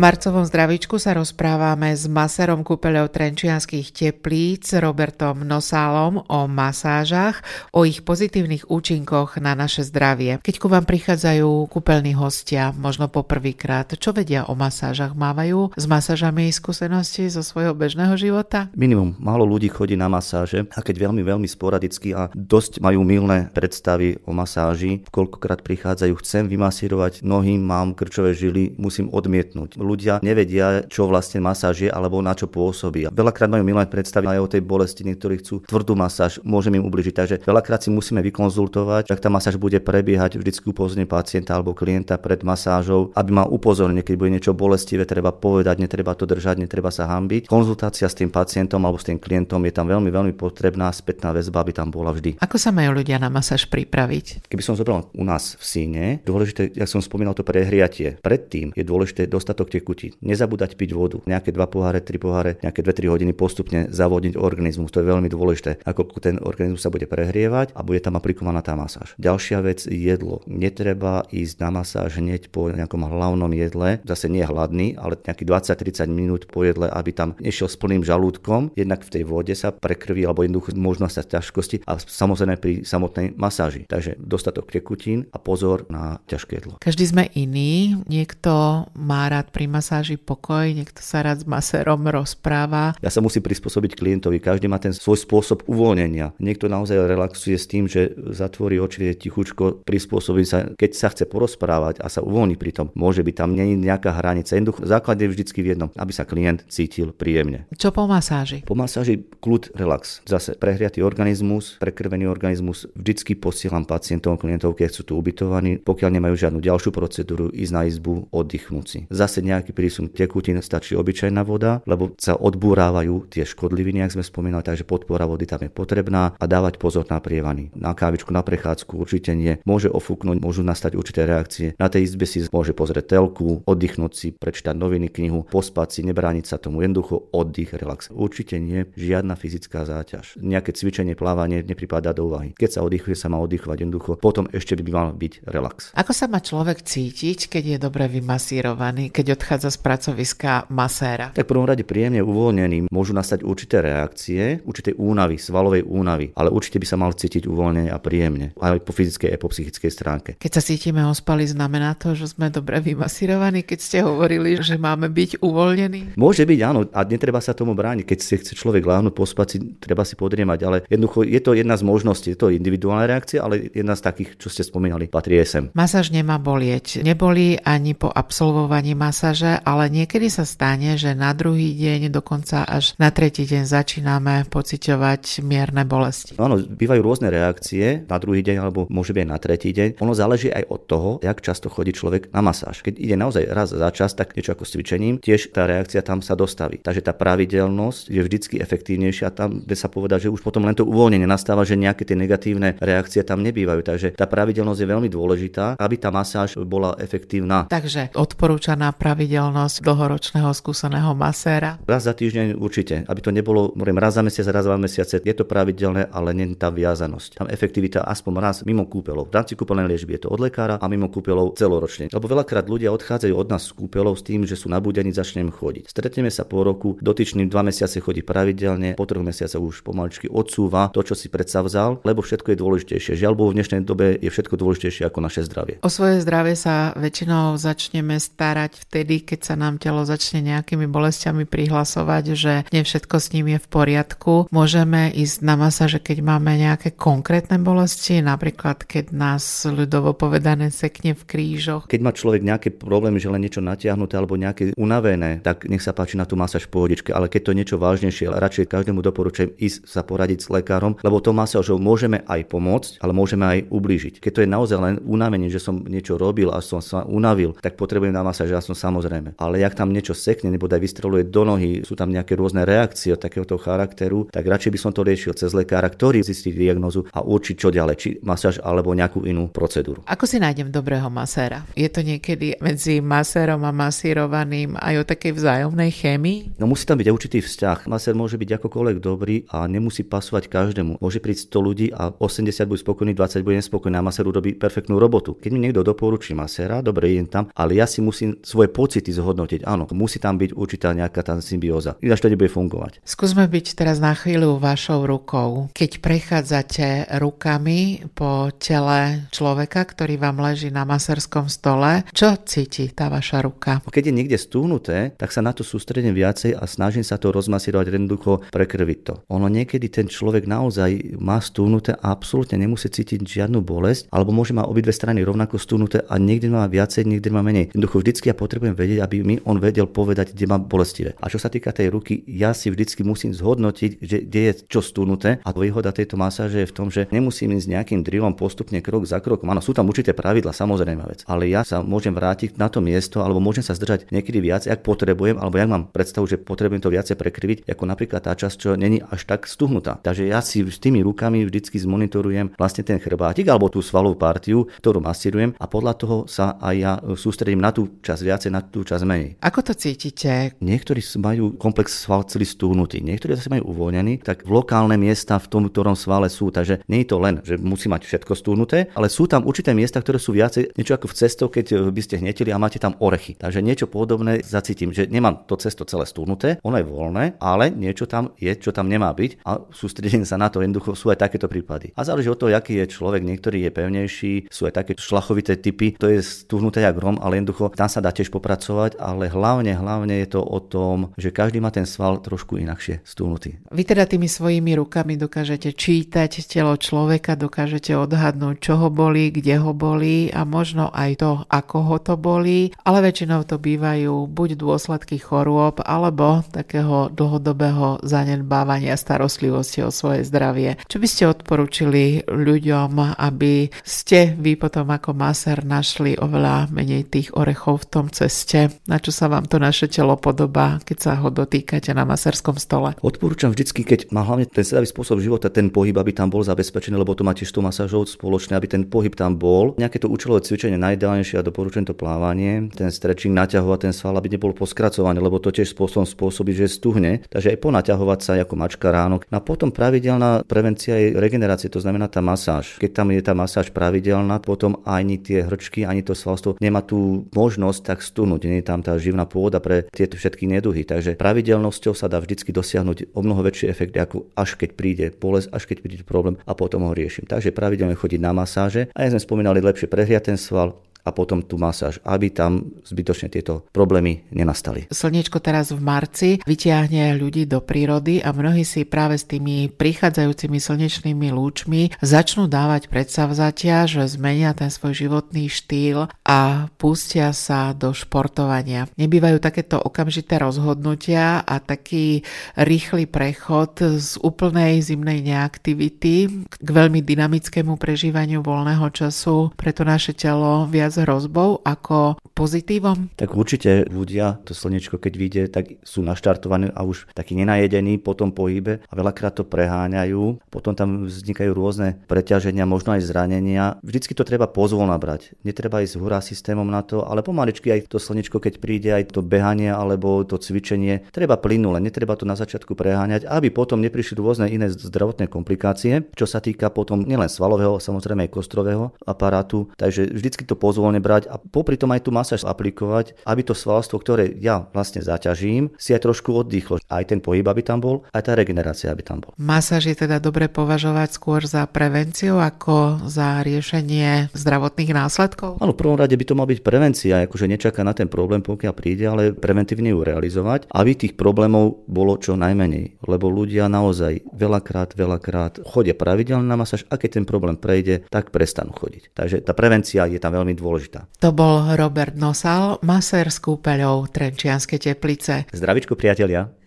Marcovom 0.00 0.48
zdravičku 0.48 0.96
sa 0.96 1.12
rozprávame 1.12 1.92
s 1.92 2.08
masérom 2.08 2.64
kúpeľov 2.64 3.12
Trenčianských 3.12 3.92
teplíc 3.92 4.72
Robertom 4.72 5.44
Nosálom 5.44 6.24
o 6.24 6.40
masážach, 6.48 7.44
o 7.76 7.84
ich 7.84 8.00
pozitívnych 8.00 8.72
účinkoch 8.72 9.36
na 9.44 9.52
naše 9.52 9.84
zdravie. 9.84 10.40
Keď 10.40 10.54
ku 10.56 10.72
vám 10.72 10.88
prichádzajú 10.88 11.68
kúpeľní 11.68 12.16
hostia, 12.16 12.72
možno 12.72 13.12
poprvýkrát, 13.12 13.92
čo 14.00 14.16
vedia 14.16 14.48
o 14.48 14.56
masážach? 14.56 15.12
Mávajú 15.12 15.76
s 15.76 15.84
masážami 15.84 16.48
skúsenosti 16.48 17.28
zo 17.28 17.44
svojho 17.44 17.76
bežného 17.76 18.16
života? 18.16 18.72
Minimum. 18.72 19.20
Málo 19.20 19.44
ľudí 19.44 19.68
chodí 19.68 20.00
na 20.00 20.08
masáže 20.08 20.64
a 20.72 20.80
keď 20.80 21.12
veľmi, 21.12 21.20
veľmi 21.20 21.44
sporadicky 21.44 22.16
a 22.16 22.32
dosť 22.32 22.80
majú 22.80 23.04
milné 23.04 23.52
predstavy 23.52 24.16
o 24.24 24.32
masáži, 24.32 25.04
koľkokrát 25.12 25.60
prichádzajú, 25.60 26.16
chcem 26.24 26.48
vymasírovať 26.48 27.20
nohy, 27.20 27.60
mám 27.60 27.92
krčové 27.92 28.32
žily, 28.32 28.72
musím 28.80 29.12
odmietnúť 29.12 29.89
ľudia 29.90 30.22
nevedia, 30.22 30.86
čo 30.86 31.10
vlastne 31.10 31.42
masáž 31.42 31.86
je 31.86 31.90
alebo 31.90 32.22
na 32.22 32.32
čo 32.38 32.46
pôsobí. 32.46 33.10
Veľakrát 33.10 33.50
majú 33.50 33.66
milé 33.66 33.82
predstavy 33.90 34.30
aj 34.30 34.40
o 34.40 34.50
tej 34.50 34.62
bolesti, 34.62 35.02
niektorí 35.02 35.42
chcú 35.42 35.66
tvrdú 35.66 35.98
masáž, 35.98 36.38
môžeme 36.46 36.78
im 36.78 36.86
ubližiť. 36.86 37.14
Takže 37.14 37.36
veľakrát 37.42 37.82
si 37.82 37.90
musíme 37.90 38.22
vykonzultovať, 38.22 39.10
ak 39.10 39.20
tá 39.20 39.26
masáž 39.32 39.58
bude 39.58 39.82
prebiehať, 39.82 40.38
vždycky 40.38 40.70
upozorniť 40.70 41.08
pacienta 41.08 41.56
alebo 41.56 41.74
klienta 41.74 42.20
pred 42.20 42.44
masážou, 42.44 43.10
aby 43.16 43.30
mal 43.34 43.48
upozornenie, 43.48 44.04
keď 44.04 44.14
bude 44.14 44.30
niečo 44.30 44.52
bolestivé, 44.52 45.08
treba 45.08 45.32
povedať, 45.32 45.80
netreba 45.80 46.12
to 46.12 46.28
držať, 46.28 46.60
netreba 46.60 46.92
sa 46.92 47.08
hambiť. 47.08 47.48
Konzultácia 47.48 48.06
s 48.06 48.14
tým 48.14 48.28
pacientom 48.28 48.84
alebo 48.84 49.00
s 49.00 49.08
tým 49.08 49.16
klientom 49.16 49.64
je 49.64 49.72
tam 49.72 49.88
veľmi, 49.88 50.12
veľmi 50.12 50.32
potrebná, 50.36 50.92
spätná 50.92 51.32
väzba, 51.32 51.64
aby 51.64 51.72
tam 51.72 51.88
bola 51.88 52.12
vždy. 52.12 52.36
Ako 52.38 52.60
sa 52.60 52.70
majú 52.70 53.00
ľudia 53.00 53.16
na 53.16 53.32
masáž 53.32 53.66
pripraviť? 53.72 54.46
Keby 54.46 54.62
som 54.62 54.76
zobral 54.76 55.08
u 55.16 55.24
nás 55.24 55.56
v 55.56 55.64
síne, 55.64 56.04
dôležité, 56.28 56.76
ja 56.76 56.84
som 56.84 57.00
spomínal 57.00 57.32
to 57.32 57.46
prehriatie. 57.46 58.20
Predtým 58.20 58.76
je 58.76 58.84
dôležité 58.84 59.24
dostatok 59.30 59.69
tekutín. 59.70 60.18
Nezabúdať 60.18 60.74
piť 60.74 60.90
vodu. 60.92 61.22
Nejaké 61.30 61.54
2 61.54 61.62
poháre, 61.70 62.02
3 62.02 62.18
poháre, 62.18 62.50
nejaké 62.66 62.82
2-3 62.82 63.14
hodiny 63.14 63.32
postupne 63.32 63.86
zavodniť 63.88 64.34
organizmus. 64.34 64.90
To 64.90 65.00
je 65.00 65.06
veľmi 65.06 65.30
dôležité. 65.30 65.86
Ako 65.86 66.10
ten 66.18 66.42
organizmus 66.42 66.82
sa 66.82 66.90
bude 66.90 67.06
prehrievať 67.06 67.72
a 67.78 67.86
bude 67.86 68.02
tam 68.02 68.18
aplikovaná 68.18 68.60
tá 68.60 68.74
masáž. 68.74 69.14
Ďalšia 69.22 69.62
vec 69.62 69.86
jedlo. 69.86 70.42
Netreba 70.50 71.22
ísť 71.30 71.54
na 71.62 71.70
masáž 71.70 72.18
hneď 72.18 72.50
po 72.50 72.66
nejakom 72.66 73.06
hlavnom 73.06 73.52
jedle. 73.54 74.02
Zase 74.02 74.26
nie 74.26 74.42
hladný, 74.42 74.98
ale 74.98 75.14
nejaký 75.20 75.46
20-30 75.46 76.10
minút 76.10 76.42
po 76.50 76.66
jedle, 76.66 76.90
aby 76.90 77.14
tam 77.14 77.38
nešiel 77.38 77.70
s 77.70 77.78
plným 77.78 78.02
žalúdkom. 78.02 78.74
Jednak 78.74 79.06
v 79.06 79.12
tej 79.20 79.24
vode 79.28 79.54
sa 79.54 79.70
prekrví 79.70 80.26
alebo 80.26 80.42
jednoducho 80.42 80.74
možno 80.74 81.06
sa 81.06 81.22
ťažkosti 81.22 81.84
a 81.86 82.00
samozrejme 82.00 82.56
pri 82.56 82.82
samotnej 82.82 83.36
masáži. 83.36 83.84
Takže 83.86 84.16
dostatok 84.18 84.72
tekutín 84.72 85.28
a 85.30 85.38
pozor 85.38 85.86
na 85.92 86.18
ťažké 86.26 86.52
jedlo. 86.58 86.74
Každý 86.80 87.04
sme 87.06 87.28
iný. 87.36 88.00
Niekto 88.08 88.86
má 88.96 89.28
rád 89.28 89.52
pri 89.60 89.68
masáži 89.68 90.16
pokoj, 90.16 90.72
niekto 90.72 91.04
sa 91.04 91.20
rád 91.20 91.44
s 91.44 91.46
masérom 91.46 92.00
rozpráva. 92.08 92.96
Ja 93.04 93.12
sa 93.12 93.20
musím 93.20 93.44
prispôsobiť 93.44 93.92
klientovi, 93.92 94.40
každý 94.40 94.72
má 94.72 94.80
ten 94.80 94.96
svoj 94.96 95.20
spôsob 95.20 95.68
uvoľnenia. 95.68 96.32
Niekto 96.40 96.72
naozaj 96.72 96.96
relaxuje 96.96 97.60
s 97.60 97.68
tým, 97.68 97.84
že 97.84 98.16
zatvorí 98.32 98.80
oči, 98.80 99.12
je 99.12 99.28
tichučko, 99.28 99.84
prispôsobí 99.84 100.48
sa, 100.48 100.72
keď 100.80 100.90
sa 100.96 101.12
chce 101.12 101.28
porozprávať 101.28 102.00
a 102.00 102.08
sa 102.08 102.24
uvoľní 102.24 102.56
pri 102.56 102.72
tom. 102.72 102.86
Môže 102.96 103.20
byť 103.20 103.36
tam 103.36 103.52
není 103.52 103.76
nejaká 103.76 104.16
hranica. 104.16 104.56
Jednoducho 104.56 104.88
základ 104.88 105.20
je 105.20 105.28
vždycky 105.28 105.60
v 105.60 105.76
jednom, 105.76 105.92
aby 105.92 106.12
sa 106.16 106.24
klient 106.24 106.64
cítil 106.72 107.12
príjemne. 107.12 107.68
Čo 107.76 107.92
po 107.92 108.08
masáži? 108.08 108.64
Po 108.64 108.72
masáži 108.72 109.28
kľud, 109.44 109.76
relax. 109.76 110.24
Zase 110.24 110.56
prehriatý 110.56 111.04
organizmus, 111.04 111.76
prekrvený 111.84 112.32
organizmus. 112.32 112.88
Vždycky 112.96 113.36
posielam 113.36 113.84
pacientov, 113.84 114.40
klientov, 114.40 114.72
keď 114.72 114.88
sú 114.88 115.04
tu 115.04 115.20
ubytovaní, 115.20 115.76
pokiaľ 115.84 116.16
nemajú 116.16 116.48
žiadnu 116.48 116.64
ďalšiu 116.64 116.96
procedúru, 116.96 117.52
ísť 117.52 117.72
na 117.76 117.84
izbu, 117.84 118.32
oddychnúť 118.32 118.86
si. 118.88 118.98
Zase 119.12 119.49
nejaký 119.50 119.74
prísun 119.74 120.06
tekutín 120.08 120.62
stačí 120.62 120.94
obyčajná 120.94 121.42
voda, 121.42 121.82
lebo 121.84 122.14
sa 122.16 122.38
odbúrávajú 122.38 123.26
tie 123.26 123.42
škodliviny, 123.42 124.06
ak 124.06 124.14
sme 124.14 124.24
spomínali, 124.24 124.62
takže 124.62 124.86
podpora 124.86 125.26
vody 125.26 125.50
tam 125.50 125.66
je 125.66 125.70
potrebná 125.70 126.38
a 126.38 126.44
dávať 126.46 126.78
pozor 126.78 127.04
na 127.10 127.18
prievany. 127.18 127.74
Na 127.74 127.92
kávičku, 127.92 128.30
na 128.30 128.46
prechádzku 128.46 128.94
určite 128.96 129.34
nie. 129.34 129.58
Môže 129.66 129.90
ofúknuť, 129.90 130.38
môžu 130.38 130.62
nastať 130.62 130.94
určité 130.94 131.26
reakcie. 131.26 131.74
Na 131.76 131.90
tej 131.90 132.06
izbe 132.06 132.24
si 132.24 132.46
môže 132.54 132.72
pozrieť 132.72 133.18
telku, 133.18 133.66
oddychnúť 133.66 134.12
si, 134.14 134.28
prečítať 134.30 134.76
noviny, 134.76 135.10
knihu, 135.10 135.44
pospať 135.50 135.88
si, 135.98 136.00
nebrániť 136.06 136.44
sa 136.46 136.56
tomu, 136.56 136.86
jednoducho 136.86 137.32
oddych, 137.34 137.74
relax. 137.74 138.12
Určite 138.12 138.60
nie, 138.62 138.86
žiadna 138.94 139.34
fyzická 139.34 139.82
záťaž. 139.82 140.38
Nejaké 140.38 140.76
cvičenie, 140.76 141.18
plávanie 141.18 141.64
nepripadá 141.64 142.14
do 142.14 142.30
úvahy. 142.30 142.54
Keď 142.54 142.70
sa 142.70 142.84
oddychuje, 142.84 143.16
sa 143.16 143.32
má 143.32 143.40
oddychovať 143.42 143.78
jednoducho. 143.82 144.12
Potom 144.20 144.46
ešte 144.52 144.76
by 144.78 144.90
mal 144.92 145.08
byť 145.16 145.32
relax. 145.48 145.90
Ako 145.96 146.12
sa 146.12 146.30
má 146.30 146.38
človek 146.38 146.84
cítiť, 146.84 147.50
keď 147.50 147.64
je 147.76 147.78
dobre 147.80 148.04
vymasírovaný, 148.06 149.10
keď 149.10 149.39
odchádza 149.40 149.72
z 149.72 149.78
pracoviska 149.80 150.68
maséra? 150.68 151.32
Tak 151.32 151.48
v 151.48 151.52
prvom 151.56 151.64
rade 151.64 151.88
príjemne 151.88 152.20
uvoľnený 152.20 152.92
môžu 152.92 153.16
nastať 153.16 153.40
určité 153.40 153.80
reakcie, 153.80 154.60
určité 154.68 154.92
únavy, 154.92 155.40
svalovej 155.40 155.88
únavy, 155.88 156.36
ale 156.36 156.52
určite 156.52 156.76
by 156.76 156.84
sa 156.84 157.00
mal 157.00 157.16
cítiť 157.16 157.48
uvoľnene 157.48 157.88
a 157.88 157.96
príjemne, 157.96 158.52
aj 158.60 158.84
po 158.84 158.92
fyzickej 158.92 159.32
a 159.32 159.40
po 159.40 159.48
psychickej 159.48 159.88
stránke. 159.88 160.30
Keď 160.36 160.52
sa 160.52 160.60
cítime 160.60 161.00
ospali, 161.08 161.48
znamená 161.48 161.96
to, 161.96 162.12
že 162.12 162.36
sme 162.36 162.52
dobre 162.52 162.84
vymasírovaní, 162.84 163.64
keď 163.64 163.78
ste 163.80 163.98
hovorili, 164.04 164.60
že 164.60 164.76
máme 164.76 165.08
byť 165.08 165.40
uvoľnení? 165.40 166.20
Môže 166.20 166.42
byť, 166.44 166.60
áno, 166.66 166.84
a 166.90 167.00
netreba 167.06 167.38
sa 167.40 167.56
tomu 167.56 167.72
brániť. 167.72 168.04
Keď 168.04 168.18
si 168.18 168.34
chce 168.36 168.52
človek 168.58 168.82
láhnuť, 168.82 169.14
pospať 169.14 169.46
si, 169.48 169.58
treba 169.78 170.02
si 170.02 170.18
podriemať, 170.18 170.58
ale 170.66 170.76
jednoducho 170.90 171.22
je 171.22 171.40
to 171.40 171.54
jedna 171.54 171.78
z 171.78 171.86
možností, 171.86 172.34
je 172.34 172.38
to 172.38 172.50
individuálna 172.50 173.06
reakcia, 173.06 173.38
ale 173.40 173.70
jedna 173.70 173.94
z 173.94 174.02
takých, 174.02 174.36
čo 174.36 174.50
ste 174.50 174.66
spomínali, 174.66 175.06
patrí 175.06 175.38
sem. 175.46 175.70
Masáž 175.78 176.10
nemá 176.10 176.42
bolieť. 176.42 177.06
Nebolí 177.06 177.54
ani 177.62 177.94
po 177.94 178.10
absolvovaní 178.10 178.98
masáže, 178.98 179.29
ale 179.62 179.86
niekedy 179.88 180.26
sa 180.26 180.42
stane, 180.42 180.98
že 180.98 181.14
na 181.14 181.30
druhý 181.30 181.72
deň, 181.78 182.10
dokonca 182.10 182.66
až 182.66 182.98
na 182.98 183.14
tretí 183.14 183.46
deň 183.46 183.62
začíname 183.64 184.44
pociťovať 184.50 185.40
mierne 185.46 185.86
bolesti. 185.86 186.34
Áno, 186.36 186.58
bývajú 186.58 187.00
rôzne 187.00 187.30
reakcie 187.30 188.02
na 188.10 188.18
druhý 188.18 188.42
deň 188.42 188.56
alebo 188.58 188.90
môže 188.90 189.14
byť 189.14 189.22
aj 189.22 189.30
na 189.30 189.38
tretí 189.38 189.70
deň. 189.70 189.88
Ono 190.02 190.12
záleží 190.12 190.50
aj 190.50 190.66
od 190.66 190.80
toho, 190.90 191.10
jak 191.22 191.38
často 191.38 191.70
chodí 191.70 191.94
človek 191.94 192.34
na 192.34 192.42
masáž. 192.42 192.82
Keď 192.82 192.98
ide 192.98 193.14
naozaj 193.14 193.44
raz 193.46 193.70
za 193.70 193.88
čas, 193.94 194.18
tak 194.18 194.34
niečo 194.34 194.58
ako 194.58 194.66
s 194.66 194.74
cvičením, 194.74 195.22
tiež 195.22 195.54
tá 195.54 195.70
reakcia 195.70 196.02
tam 196.02 196.20
sa 196.20 196.34
dostaví. 196.34 196.82
Takže 196.82 197.06
tá 197.06 197.14
pravidelnosť 197.14 198.10
je 198.10 198.20
vždycky 198.20 198.58
efektívnejšia. 198.58 199.30
Tam 199.30 199.62
kde 199.62 199.76
sa 199.76 199.86
povedať, 199.86 200.26
že 200.26 200.32
už 200.32 200.42
potom 200.42 200.66
len 200.66 200.74
to 200.74 200.82
uvoľnenie 200.82 201.28
nastáva, 201.28 201.62
že 201.62 201.78
nejaké 201.78 202.02
tie 202.02 202.18
negatívne 202.18 202.80
reakcie 202.80 203.22
tam 203.22 203.44
nebývajú. 203.44 203.80
Takže 203.86 204.08
tá 204.18 204.26
pravidelnosť 204.26 204.80
je 204.82 204.88
veľmi 204.90 205.08
dôležitá, 205.12 205.78
aby 205.78 205.94
tá 206.00 206.08
masáž 206.10 206.58
bola 206.66 206.96
efektívna. 206.98 207.68
Takže 207.70 208.16
odporúčaná 208.16 208.90
pravidelnosť 208.90 209.19
pravidelnosť 209.20 209.84
dlhoročného 209.84 210.48
skúseného 210.56 211.12
maséra? 211.12 211.76
Raz 211.84 212.08
za 212.08 212.16
týždeň 212.16 212.56
určite, 212.56 213.04
aby 213.04 213.20
to 213.20 213.28
nebolo, 213.28 213.68
môžem 213.76 214.00
raz 214.00 214.16
za 214.16 214.24
mesiac, 214.24 214.48
raz 214.48 214.64
za 214.64 214.80
mesiace, 214.80 215.20
je 215.20 215.34
to 215.36 215.44
pravidelné, 215.44 216.08
ale 216.08 216.32
nie 216.32 216.56
tá 216.56 216.72
viazanosť. 216.72 217.36
Tam 217.36 217.44
efektivita 217.52 218.00
aspoň 218.00 218.32
raz 218.40 218.56
mimo 218.64 218.88
kúpelov. 218.88 219.28
V 219.28 219.36
rámci 219.36 219.60
kúpeľnej 219.60 219.92
liežby 219.92 220.16
je 220.16 220.24
to 220.24 220.32
od 220.32 220.40
lekára 220.40 220.80
a 220.80 220.86
mimo 220.88 221.12
kúpelov 221.12 221.52
celoročne. 221.60 222.08
Lebo 222.08 222.32
veľakrát 222.32 222.64
ľudia 222.64 222.96
odchádzajú 222.96 223.36
od 223.36 223.46
nás 223.52 223.68
z 223.68 223.76
kúpelov 223.76 224.16
s 224.16 224.24
tým, 224.24 224.48
že 224.48 224.56
sú 224.56 224.72
nabudení, 224.72 225.12
začnem 225.12 225.52
chodiť. 225.52 225.92
Stretneme 225.92 226.32
sa 226.32 226.48
po 226.48 226.64
roku, 226.64 226.96
dotyčný 227.04 227.44
dva 227.44 227.60
mesiace 227.60 228.00
chodí 228.00 228.24
pravidelne, 228.24 228.96
po 228.96 229.04
troch 229.04 229.20
mesiacoch 229.20 229.60
už 229.60 229.84
pomaličky 229.84 230.32
odsúva 230.32 230.88
to, 230.96 231.04
čo 231.04 231.12
si 231.12 231.28
predsa 231.28 231.60
vzal, 231.60 232.00
lebo 232.08 232.24
všetko 232.24 232.56
je 232.56 232.60
dôležitejšie. 232.64 233.20
Žiaľ 233.20 233.32
Bohu, 233.36 233.52
v 233.52 233.60
dnešnej 233.60 233.84
dobe 233.84 234.16
je 234.16 234.32
všetko 234.32 234.56
dôležitejšie 234.56 235.04
ako 235.04 235.18
naše 235.20 235.44
zdravie. 235.44 235.84
O 235.84 235.92
svoje 235.92 236.24
zdravie 236.24 236.56
sa 236.56 236.96
väčšinou 236.96 237.60
začneme 237.60 238.16
starať 238.16 238.88
vtedy, 238.88 239.09
keď 239.18 239.40
sa 239.42 239.54
nám 239.58 239.82
telo 239.82 240.06
začne 240.06 240.46
nejakými 240.46 240.86
bolestiami 240.86 241.42
prihlasovať, 241.50 242.24
že 242.38 242.52
nie 242.70 242.86
všetko 242.86 243.16
s 243.18 243.34
ním 243.34 243.56
je 243.56 243.58
v 243.58 243.66
poriadku. 243.66 244.46
Môžeme 244.54 245.10
ísť 245.10 245.42
na 245.42 245.58
masáže, 245.58 245.98
keď 245.98 246.22
máme 246.22 246.54
nejaké 246.54 246.94
konkrétne 246.94 247.58
bolesti, 247.58 248.22
napríklad 248.22 248.86
keď 248.86 249.10
nás 249.10 249.66
ľudovo 249.66 250.14
povedané 250.14 250.70
sekne 250.70 251.18
v 251.18 251.22
krížoch. 251.26 251.90
Keď 251.90 252.00
má 252.04 252.14
človek 252.14 252.46
nejaké 252.46 252.68
problémy, 252.70 253.18
že 253.18 253.32
len 253.32 253.42
niečo 253.42 253.64
natiahnuté 253.64 254.14
alebo 254.14 254.38
nejaké 254.38 254.76
unavené, 254.76 255.40
tak 255.40 255.66
nech 255.66 255.82
sa 255.82 255.96
páči 255.96 256.20
na 256.20 256.28
tú 256.28 256.36
masáž 256.36 256.68
v 256.68 256.76
pohodičke, 256.76 257.10
ale 257.10 257.32
keď 257.32 257.40
to 257.48 257.56
niečo 257.56 257.76
vážnejšie, 257.80 258.28
radšej 258.28 258.68
každému 258.68 259.00
doporučujem 259.00 259.56
ísť 259.56 259.88
sa 259.88 260.04
poradiť 260.04 260.44
s 260.44 260.52
lekárom, 260.52 261.00
lebo 261.00 261.24
to 261.24 261.32
masážou 261.32 261.80
môžeme 261.80 262.20
aj 262.28 262.44
pomôcť, 262.52 263.00
ale 263.00 263.16
môžeme 263.16 263.48
aj 263.48 263.58
ublížiť. 263.72 264.20
Keď 264.20 264.32
to 264.36 264.42
je 264.44 264.52
naozaj 264.52 264.78
len 264.78 264.96
unavenie, 265.00 265.48
že 265.48 265.62
som 265.62 265.80
niečo 265.80 266.20
robil 266.20 266.52
a 266.52 266.60
som 266.60 266.84
sa 266.84 267.08
unavil, 267.08 267.56
tak 267.64 267.80
potrebujem 267.80 268.12
na 268.12 268.20
masáž, 268.20 268.52
ja 268.52 268.60
som 268.60 268.76
samozrejme. 269.00 269.40
Ale 269.40 269.64
jak 269.64 269.74
tam 269.74 269.90
niečo 269.90 270.12
sekne 270.12 270.52
nebo 270.52 270.68
aj 270.68 270.78
vystreluje 270.78 271.24
do 271.32 271.42
nohy, 271.48 271.82
sú 271.82 271.96
tam 271.96 272.12
nejaké 272.12 272.36
rôzne 272.36 272.68
reakcie 272.68 273.16
takéhoto 273.16 273.56
charakteru, 273.56 274.28
tak 274.28 274.44
radšej 274.44 274.70
by 274.76 274.78
som 274.78 274.92
to 274.92 275.02
riešil 275.02 275.32
cez 275.32 275.56
lekára, 275.56 275.88
ktorý 275.88 276.20
zistí 276.20 276.52
diagnozu 276.52 277.08
a 277.10 277.24
určí 277.24 277.56
čo 277.56 277.72
ďalej, 277.72 277.96
či 277.96 278.08
masáž 278.20 278.60
alebo 278.60 278.92
nejakú 278.92 279.24
inú 279.24 279.48
procedúru. 279.48 280.04
Ako 280.06 280.28
si 280.28 280.36
nájdem 280.36 280.68
dobrého 280.68 281.08
maséra? 281.08 281.64
Je 281.74 281.88
to 281.88 282.04
niekedy 282.04 282.60
medzi 282.60 283.00
masérom 283.00 283.64
a 283.64 283.72
masírovaným 283.72 284.76
aj 284.76 284.94
o 285.00 285.04
takej 285.08 285.32
vzájomnej 285.34 285.90
chémii? 285.90 286.60
No 286.60 286.68
musí 286.68 286.84
tam 286.84 287.00
byť 287.00 287.08
určitý 287.08 287.38
vzťah. 287.40 287.88
Masér 287.88 288.14
môže 288.14 288.36
byť 288.36 288.60
akokoľvek 288.60 288.96
dobrý 289.00 289.48
a 289.50 289.64
nemusí 289.66 290.04
pasovať 290.04 290.52
každému. 290.52 291.00
Môže 291.00 291.18
prísť 291.18 291.50
100 291.50 291.66
ľudí 291.66 291.86
a 291.90 292.12
80 292.12 292.68
bude 292.68 292.80
spokojný, 292.80 293.12
20 293.16 293.42
bude 293.42 293.56
nespokojný 293.58 293.96
a 293.96 294.04
masér 294.04 294.28
urobí 294.28 294.52
perfektnú 294.54 295.00
robotu. 295.00 295.34
Keď 295.40 295.50
mi 295.50 295.62
niekto 295.62 295.80
doporučí 295.80 296.36
maséra, 296.36 296.84
dobre, 296.84 297.14
idem 297.14 297.26
tam, 297.26 297.44
ale 297.56 297.80
ja 297.80 297.86
si 297.88 298.04
musím 298.04 298.36
svoje 298.42 298.68
pocity 298.90 299.14
zhodnotiť. 299.14 299.62
Áno, 299.62 299.86
musí 299.94 300.18
tam 300.18 300.34
byť 300.34 300.50
určitá 300.58 300.90
nejaká 300.90 301.22
tá 301.22 301.38
symbióza. 301.38 301.94
Ináč 302.02 302.26
to 302.26 302.26
nebude 302.26 302.50
fungovať. 302.50 302.98
Skúsme 303.06 303.46
byť 303.46 303.78
teraz 303.78 304.02
na 304.02 304.18
chvíľu 304.18 304.58
vašou 304.58 305.06
rukou. 305.06 305.70
Keď 305.70 306.02
prechádzate 306.02 307.06
rukami 307.22 308.10
po 308.18 308.50
tele 308.58 309.30
človeka, 309.30 309.86
ktorý 309.86 310.18
vám 310.18 310.42
leží 310.42 310.74
na 310.74 310.82
maserskom 310.82 311.46
stole, 311.46 312.02
čo 312.10 312.34
cíti 312.42 312.90
tá 312.90 313.06
vaša 313.06 313.46
ruka? 313.46 313.78
Keď 313.86 314.10
je 314.10 314.16
niekde 314.18 314.34
stúhnuté, 314.34 315.14
tak 315.14 315.30
sa 315.30 315.38
na 315.38 315.54
to 315.54 315.62
sústredím 315.62 316.18
viacej 316.18 316.58
a 316.58 316.66
snažím 316.66 317.06
sa 317.06 317.14
to 317.14 317.30
rozmasírovať 317.30 317.94
jednoducho 317.94 318.42
prekrviť 318.50 318.98
to. 319.06 319.14
Ono 319.30 319.46
niekedy 319.46 319.86
ten 319.86 320.10
človek 320.10 320.50
naozaj 320.50 321.14
má 321.22 321.38
stúhnuté 321.38 321.94
a 321.94 322.10
absolútne 322.10 322.58
nemusí 322.58 322.90
cítiť 322.90 323.22
žiadnu 323.22 323.62
bolesť, 323.62 324.10
alebo 324.10 324.34
môže 324.34 324.50
mať 324.50 324.66
obidve 324.66 324.90
strany 324.90 325.22
rovnako 325.22 325.62
stúhnuté 325.62 326.02
a 326.08 326.18
niekde 326.18 326.50
má 326.50 326.66
viacej, 326.66 327.06
niekde 327.06 327.30
má 327.30 327.44
menej. 327.44 327.70
Jednoducho 327.70 328.00
vždycky 328.00 328.32
ja 328.32 328.34
potrebujem 328.34 328.69
vedieť, 328.74 329.00
aby 329.02 329.16
mi 329.22 329.36
on 329.44 329.58
vedel 329.58 329.86
povedať, 329.86 330.32
kde 330.34 330.46
má 330.50 330.58
bolestivé. 330.58 331.14
A 331.20 331.28
čo 331.28 331.38
sa 331.40 331.52
týka 331.52 331.70
tej 331.74 331.92
ruky, 331.92 332.22
ja 332.26 332.54
si 332.54 332.70
vždycky 332.70 333.02
musím 333.02 333.34
zhodnotiť, 333.34 333.90
že 334.00 334.16
kde 334.26 334.40
je 334.40 334.52
čo 334.66 334.80
stúhnuté 334.80 335.42
a 335.42 335.48
výhoda 335.52 335.92
tejto 335.92 336.16
masáže 336.16 336.64
je 336.64 336.70
v 336.70 336.76
tom, 336.76 336.88
že 336.88 337.06
nemusím 337.12 337.54
ísť 337.56 337.68
nejakým 337.68 338.00
drillom 338.00 338.34
postupne 338.34 338.78
krok 338.80 339.04
za 339.04 339.20
krokom. 339.20 339.50
Áno, 339.50 339.60
sú 339.60 339.76
tam 339.76 339.88
určité 339.90 340.16
pravidla, 340.16 340.56
samozrejme 340.56 341.02
vec, 341.04 341.20
ale 341.28 341.50
ja 341.52 341.62
sa 341.66 341.84
môžem 341.84 342.14
vrátiť 342.14 342.56
na 342.56 342.72
to 342.72 342.80
miesto 342.80 343.20
alebo 343.20 343.42
môžem 343.42 343.64
sa 343.64 343.76
zdržať 343.76 344.08
niekedy 344.08 344.40
viac, 344.40 344.64
ak 344.64 344.82
potrebujem, 344.82 345.36
alebo 345.36 345.56
ja 345.60 345.66
mám 345.68 345.88
predstavu, 345.90 346.24
že 346.26 346.40
potrebujem 346.40 346.82
to 346.82 346.92
viacej 346.92 347.16
prekryviť, 347.16 347.58
ako 347.68 347.84
napríklad 347.84 348.24
tá 348.24 348.32
časť, 348.32 348.56
čo 348.56 348.70
není 348.74 349.02
až 349.04 349.26
tak 349.28 349.44
stuhnutá. 349.46 350.00
Takže 350.00 350.28
ja 350.28 350.40
si 350.40 350.64
s 350.64 350.78
tými 350.80 351.04
rukami 351.04 351.44
vždycky 351.44 351.76
zmonitorujem 351.76 352.56
vlastne 352.56 352.82
ten 352.86 352.98
chrbátik 353.02 353.48
alebo 353.48 353.68
tú 353.68 353.84
svalovú 353.84 354.16
partiu, 354.16 354.68
ktorú 354.80 355.02
masírujem 355.02 355.56
a 355.58 355.64
podľa 355.66 355.92
toho 355.98 356.16
sa 356.30 356.56
aj 356.60 356.74
ja 356.76 356.92
sústredím 357.16 357.60
na 357.60 357.74
tú 357.74 357.88
časť 358.00 358.22
viacej, 358.22 358.50
na 358.52 358.59
tú 358.68 358.84
časť 358.84 359.04
menej. 359.08 359.40
Ako 359.40 359.64
to 359.64 359.72
cítite? 359.72 360.56
Niektorí 360.60 361.00
majú 361.16 361.56
komplex 361.56 362.04
sval 362.04 362.28
celý 362.28 362.44
stúhnutý, 362.44 363.00
niektorí 363.00 363.36
zase 363.36 363.48
majú 363.48 363.72
uvoľnený, 363.72 364.20
tak 364.20 364.44
v 364.44 364.52
lokálne 364.52 365.00
miesta 365.00 365.40
v 365.40 365.48
tom, 365.48 365.62
ktorom 365.68 365.96
svale 365.96 366.28
sú. 366.28 366.52
Takže 366.52 366.84
nie 366.90 367.02
je 367.04 367.08
to 367.08 367.16
len, 367.16 367.40
že 367.40 367.56
musí 367.56 367.88
mať 367.88 368.04
všetko 368.04 368.32
stúhnuté, 368.36 368.92
ale 368.92 369.08
sú 369.08 369.24
tam 369.30 369.46
určité 369.46 369.72
miesta, 369.72 370.02
ktoré 370.02 370.20
sú 370.20 370.36
viacej 370.36 370.76
niečo 370.76 370.96
ako 370.96 371.08
v 371.08 371.16
cestou, 371.16 371.46
keď 371.48 371.90
by 371.90 372.00
ste 372.02 372.20
hnetili 372.20 372.50
a 372.52 372.60
máte 372.60 372.82
tam 372.82 372.98
orechy. 373.00 373.38
Takže 373.38 373.64
niečo 373.64 373.86
podobné 373.86 374.42
zacítim, 374.44 374.90
že 374.90 375.08
nemám 375.08 375.46
to 375.46 375.56
cesto 375.56 375.86
celé 375.86 376.04
stúhnuté, 376.04 376.58
ono 376.66 376.76
je 376.76 376.86
voľné, 376.86 377.24
ale 377.38 377.70
niečo 377.70 378.04
tam 378.10 378.34
je, 378.36 378.52
čo 378.56 378.74
tam 378.74 378.90
nemá 378.90 379.14
byť 379.14 379.46
a 379.46 379.62
sústredím 379.70 380.26
sa 380.26 380.36
na 380.36 380.50
to. 380.50 380.60
Jednoducho 380.60 380.98
sú 380.98 381.12
aj 381.12 381.22
takéto 381.22 381.46
prípady. 381.46 381.94
A 381.94 382.02
záleží 382.02 382.28
od 382.28 382.38
toho, 382.40 382.52
aký 382.52 382.82
je 382.82 382.90
človek. 382.90 383.22
Niektorý 383.22 383.68
je 383.68 383.70
pevnejší, 383.70 384.32
sú 384.50 384.66
aj 384.66 384.82
také 384.82 384.92
šlachovité 384.98 385.56
typy, 385.56 385.94
to 385.94 386.10
je 386.10 386.18
stúhnuté 386.24 386.82
jak 386.82 386.98
rom, 386.98 387.20
ale 387.22 387.38
jednoducho 387.38 387.70
tam 387.72 387.88
sa 387.88 388.02
dá 388.02 388.10
tiež 388.10 388.32
popracovať, 388.50 388.98
ale 388.98 389.30
hlavne, 389.30 389.78
hlavne 389.78 390.26
je 390.26 390.34
to 390.34 390.42
o 390.42 390.58
tom, 390.58 391.14
že 391.14 391.30
každý 391.30 391.62
má 391.62 391.70
ten 391.70 391.86
sval 391.86 392.18
trošku 392.18 392.58
inakšie 392.58 392.98
stúhnutý. 393.06 393.62
Vy 393.70 393.86
teda 393.86 394.10
tými 394.10 394.26
svojimi 394.26 394.74
rukami 394.74 395.14
dokážete 395.14 395.70
čítať 395.70 396.42
telo 396.50 396.74
človeka, 396.74 397.38
dokážete 397.38 397.94
odhadnúť, 397.94 398.58
čo 398.58 398.74
ho 398.74 398.90
boli, 398.90 399.30
kde 399.30 399.62
ho 399.62 399.70
boli 399.70 400.34
a 400.34 400.42
možno 400.42 400.90
aj 400.90 401.10
to, 401.22 401.30
ako 401.46 401.78
ho 401.86 401.96
to 402.02 402.18
boli, 402.18 402.74
ale 402.82 402.98
väčšinou 403.06 403.46
to 403.46 403.62
bývajú 403.62 404.26
buď 404.26 404.58
dôsledky 404.58 405.22
chorôb, 405.22 405.78
alebo 405.86 406.42
takého 406.50 407.06
dlhodobého 407.14 408.02
zanedbávania 408.02 408.98
starostlivosti 408.98 409.86
o 409.86 409.94
svoje 409.94 410.26
zdravie. 410.26 410.82
Čo 410.90 410.98
by 410.98 411.06
ste 411.06 411.30
odporúčili 411.30 412.26
ľuďom, 412.26 413.14
aby 413.14 413.70
ste 413.86 414.34
vy 414.34 414.58
potom 414.58 414.90
ako 414.90 415.14
maser 415.14 415.62
našli 415.62 416.18
oveľa 416.18 416.66
menej 416.74 417.06
tých 417.06 417.28
orechov 417.38 417.86
v 417.86 417.88
tom 417.94 418.06
ceste, 418.10 418.39
na 418.86 418.96
čo 419.02 419.10
sa 419.10 419.26
vám 419.26 419.44
to 419.44 419.58
naše 419.58 419.90
telo 419.90 420.16
podobá, 420.16 420.78
keď 420.86 420.98
sa 421.00 421.12
ho 421.18 421.28
dotýkate 421.28 421.92
na 421.92 422.06
maserskom 422.06 422.56
stole? 422.56 422.94
Odporúčam 423.02 423.50
vždycky, 423.50 423.82
keď 423.82 424.14
má 424.14 424.22
hlavne 424.22 424.46
ten 424.46 424.62
sedavý 424.62 424.86
spôsob 424.86 425.18
života, 425.18 425.50
ten 425.50 425.68
pohyb, 425.68 425.96
aby 425.98 426.14
tam 426.14 426.30
bol 426.30 426.46
zabezpečený, 426.46 426.96
lebo 426.96 427.12
to 427.12 427.26
má 427.26 427.34
tiež 427.34 427.50
tú 427.50 427.60
masážou 427.60 428.06
spoločné, 428.06 428.54
aby 428.54 428.70
ten 428.70 428.82
pohyb 428.86 429.12
tam 429.12 429.34
bol. 429.34 429.74
Nejaké 429.76 430.00
to 430.00 430.08
účelové 430.08 430.46
cvičenie 430.46 430.78
najideálnejšie 430.78 431.42
a 431.42 431.46
doporučujem 431.46 431.90
to 431.90 431.98
plávanie, 431.98 432.70
ten 432.70 432.94
stretching, 432.94 433.34
naťahovať 433.34 433.90
ten 433.90 433.92
sval, 433.92 434.16
aby 434.16 434.30
nebol 434.30 434.54
poskracovaný, 434.54 435.18
lebo 435.18 435.42
to 435.42 435.50
tiež 435.50 435.74
spôsobom 435.74 436.06
spôsobí, 436.06 436.54
že 436.54 436.70
stuhne. 436.70 437.26
Takže 437.26 437.52
aj 437.52 437.58
ponaťahovať 437.58 438.18
sa 438.22 438.32
ako 438.38 438.54
mačka 438.54 438.88
ráno. 438.94 439.18
No 439.28 439.36
a 439.38 439.42
potom 439.42 439.74
pravidelná 439.74 440.46
prevencia 440.46 440.94
je 440.96 441.18
regenerácie, 441.18 441.66
to 441.66 441.82
znamená 441.82 442.06
tá 442.06 442.22
masáž. 442.22 442.78
Keď 442.78 442.90
tam 442.94 443.10
je 443.10 443.20
tá 443.20 443.34
masáž 443.34 443.74
pravidelná, 443.74 444.38
potom 444.38 444.78
ani 444.86 445.18
tie 445.18 445.42
hrčky, 445.42 445.82
ani 445.82 446.06
to 446.06 446.14
svalstvo 446.14 446.60
nemá 446.60 446.84
tú 446.84 447.26
možnosť 447.32 447.80
tak 447.82 447.98
stuhnúť. 448.04 448.29
Nie 448.38 448.60
je 448.60 448.68
tam 448.68 448.84
tá 448.84 448.94
živná 449.00 449.24
pôda 449.24 449.58
pre 449.58 449.88
tieto 449.90 450.20
všetky 450.20 450.46
neduhy. 450.46 450.84
Takže 450.84 451.16
pravidelnosťou 451.16 451.96
sa 451.96 452.06
dá 452.06 452.20
vždy 452.20 452.52
dosiahnuť 452.52 453.16
o 453.16 453.20
mnoho 453.24 453.40
väčší 453.46 453.70
efekt, 453.70 453.96
ako 453.96 454.28
až 454.36 454.60
keď 454.60 454.70
príde 454.76 455.06
bolesť, 455.14 455.48
až 455.50 455.62
keď 455.70 455.76
príde 455.80 456.04
problém 456.04 456.36
a 456.44 456.52
potom 456.52 456.84
ho 456.86 456.92
riešim. 456.92 457.24
Takže 457.24 457.54
pravidelne 457.54 457.96
chodiť 457.96 458.20
na 458.20 458.34
masáže 458.34 458.90
a 458.92 459.06
ja 459.06 459.12
sme 459.14 459.22
spomínali 459.22 459.62
lepšie 459.62 459.86
prehriať 459.86 460.34
ten 460.34 460.38
sval, 460.38 460.76
a 461.04 461.10
potom 461.10 461.40
tú 461.40 461.56
masáž, 461.56 461.98
aby 462.04 462.28
tam 462.28 462.76
zbytočne 462.84 463.32
tieto 463.32 463.64
problémy 463.72 464.28
nenastali. 464.30 464.86
Slniečko 464.92 465.40
teraz 465.40 465.72
v 465.72 465.80
marci 465.80 466.30
vyťahne 466.44 467.16
ľudí 467.16 467.48
do 467.48 467.64
prírody 467.64 468.20
a 468.20 468.30
mnohí 468.36 468.62
si 468.66 468.84
práve 468.84 469.16
s 469.16 469.24
tými 469.24 469.72
prichádzajúcimi 469.72 470.58
slnečnými 470.60 471.28
lúčmi 471.32 471.94
začnú 472.04 472.46
dávať 472.46 472.92
predsavzatia, 472.92 473.88
že 473.88 474.04
zmenia 474.10 474.52
ten 474.52 474.68
svoj 474.68 474.92
životný 474.92 475.48
štýl 475.48 476.12
a 476.26 476.68
pustia 476.76 477.32
sa 477.32 477.72
do 477.72 477.96
športovania. 477.96 478.90
Nebývajú 479.00 479.40
takéto 479.40 479.80
okamžité 479.80 480.36
rozhodnutia 480.42 481.40
a 481.40 481.56
taký 481.58 482.22
rýchly 482.58 483.08
prechod 483.08 483.80
z 483.80 484.20
úplnej 484.20 484.82
zimnej 484.84 485.24
neaktivity 485.24 486.44
k 486.44 486.68
veľmi 486.68 487.00
dynamickému 487.00 487.80
prežívaniu 487.80 488.44
voľného 488.44 488.86
času 488.92 489.52
pre 489.56 489.72
to 489.72 489.86
naše 489.86 490.12
telo 490.12 490.68
viac 490.68 490.89
viac 490.90 491.06
hrozbou 491.06 491.62
ako 491.62 492.18
pozitívom? 492.34 493.14
Tak 493.14 493.38
určite 493.38 493.86
ľudia, 493.86 494.42
to 494.42 494.58
slnečko 494.58 494.98
keď 494.98 495.12
vyjde, 495.14 495.42
tak 495.54 495.78
sú 495.86 496.02
naštartovaní 496.02 496.74
a 496.74 496.82
už 496.82 497.06
takí 497.14 497.38
nenajedení 497.38 498.02
po 498.02 498.18
tom 498.18 498.34
pohybe 498.34 498.82
a 498.82 498.92
veľakrát 498.92 499.38
to 499.38 499.46
preháňajú. 499.46 500.42
Potom 500.50 500.74
tam 500.74 501.06
vznikajú 501.06 501.54
rôzne 501.54 502.02
preťaženia, 502.10 502.66
možno 502.66 502.98
aj 502.98 503.06
zranenia. 503.06 503.78
Vždycky 503.86 504.18
to 504.18 504.26
treba 504.26 504.50
pozvolna 504.50 504.98
brať. 504.98 505.38
Netreba 505.46 505.86
ísť 505.86 505.94
hurá 506.02 506.18
systémom 506.18 506.66
na 506.66 506.82
to, 506.82 507.06
ale 507.06 507.22
pomaličky 507.22 507.70
aj 507.70 507.86
to 507.86 508.02
slnečko, 508.02 508.42
keď 508.42 508.58
príde, 508.58 508.90
aj 508.90 509.14
to 509.14 509.22
behanie 509.22 509.70
alebo 509.70 510.26
to 510.26 510.40
cvičenie, 510.40 511.06
treba 511.14 511.38
plynule, 511.38 511.78
netreba 511.78 512.18
to 512.18 512.26
na 512.26 512.34
začiatku 512.34 512.74
preháňať, 512.74 513.30
aby 513.30 513.54
potom 513.54 513.78
neprišli 513.78 514.18
rôzne 514.18 514.50
iné 514.50 514.66
zdravotné 514.66 515.30
komplikácie, 515.30 516.10
čo 516.16 516.26
sa 516.26 516.42
týka 516.42 516.72
potom 516.72 517.04
nielen 517.04 517.30
svalového, 517.30 517.78
samozrejme 517.78 518.26
aj 518.26 518.34
kostrového 518.34 518.90
aparátu. 519.04 519.68
Takže 519.76 520.08
vždycky 520.10 520.42
to 520.48 520.56
pozvolne 520.80 521.04
brať 521.04 521.28
a 521.28 521.36
popri 521.36 521.76
tom 521.76 521.92
aj 521.92 522.08
tú 522.08 522.10
masáž 522.10 522.48
aplikovať, 522.48 523.12
aby 523.28 523.44
to 523.44 523.52
svalstvo, 523.52 524.00
ktoré 524.00 524.32
ja 524.40 524.64
vlastne 524.72 525.04
zaťažím, 525.04 525.76
si 525.76 525.92
aj 525.92 526.08
trošku 526.08 526.32
oddychlo. 526.32 526.80
Aj 526.88 527.04
ten 527.04 527.20
pohyb, 527.20 527.44
aby 527.44 527.60
tam 527.60 527.84
bol, 527.84 528.08
aj 528.16 528.24
tá 528.24 528.32
regenerácia, 528.32 528.88
aby 528.88 529.04
tam 529.04 529.20
bol. 529.20 529.36
Masáž 529.36 529.92
je 529.92 530.08
teda 530.08 530.16
dobre 530.16 530.48
považovať 530.48 531.12
skôr 531.12 531.44
za 531.44 531.68
prevenciu 531.68 532.40
ako 532.40 533.04
za 533.12 533.44
riešenie 533.44 534.32
zdravotných 534.32 534.96
následkov? 534.96 535.60
Áno, 535.60 535.76
v 535.76 535.80
prvom 535.84 536.00
rade 536.00 536.16
by 536.16 536.24
to 536.24 536.32
mal 536.32 536.48
byť 536.48 536.64
prevencia, 536.64 537.28
akože 537.28 537.44
nečaká 537.44 537.84
na 537.84 537.92
ten 537.92 538.08
problém, 538.08 538.40
pokiaľ 538.40 538.72
príde, 538.72 539.04
ale 539.04 539.36
preventívne 539.36 539.92
ju 539.92 540.00
realizovať, 540.00 540.72
aby 540.72 540.96
tých 540.96 541.20
problémov 541.20 541.84
bolo 541.84 542.16
čo 542.16 542.40
najmenej. 542.40 543.04
Lebo 543.04 543.28
ľudia 543.28 543.68
naozaj 543.68 544.32
veľakrát, 544.32 544.96
veľakrát 544.96 545.60
chodia 545.60 545.92
pravidelne 545.92 546.48
na 546.48 546.56
masáž 546.56 546.88
a 546.88 546.96
keď 546.96 547.20
ten 547.20 547.26
problém 547.28 547.60
prejde, 547.60 548.08
tak 548.08 548.32
prestanú 548.32 548.72
chodiť. 548.72 549.12
Takže 549.12 549.36
tá 549.44 549.52
prevencia 549.52 550.08
je 550.08 550.16
tam 550.16 550.32
veľmi 550.32 550.56
dôležitá. 550.56 550.69
To 551.18 551.30
bol 551.34 551.74
Robert 551.74 552.14
Nosal, 552.14 552.78
masér 552.86 553.32
s 553.32 553.42
kúpeľou 553.42 554.06
Trenčianske 554.10 554.78
teplice. 554.78 555.50
Zdravičku 555.50 555.98
priatelia. 555.98 556.59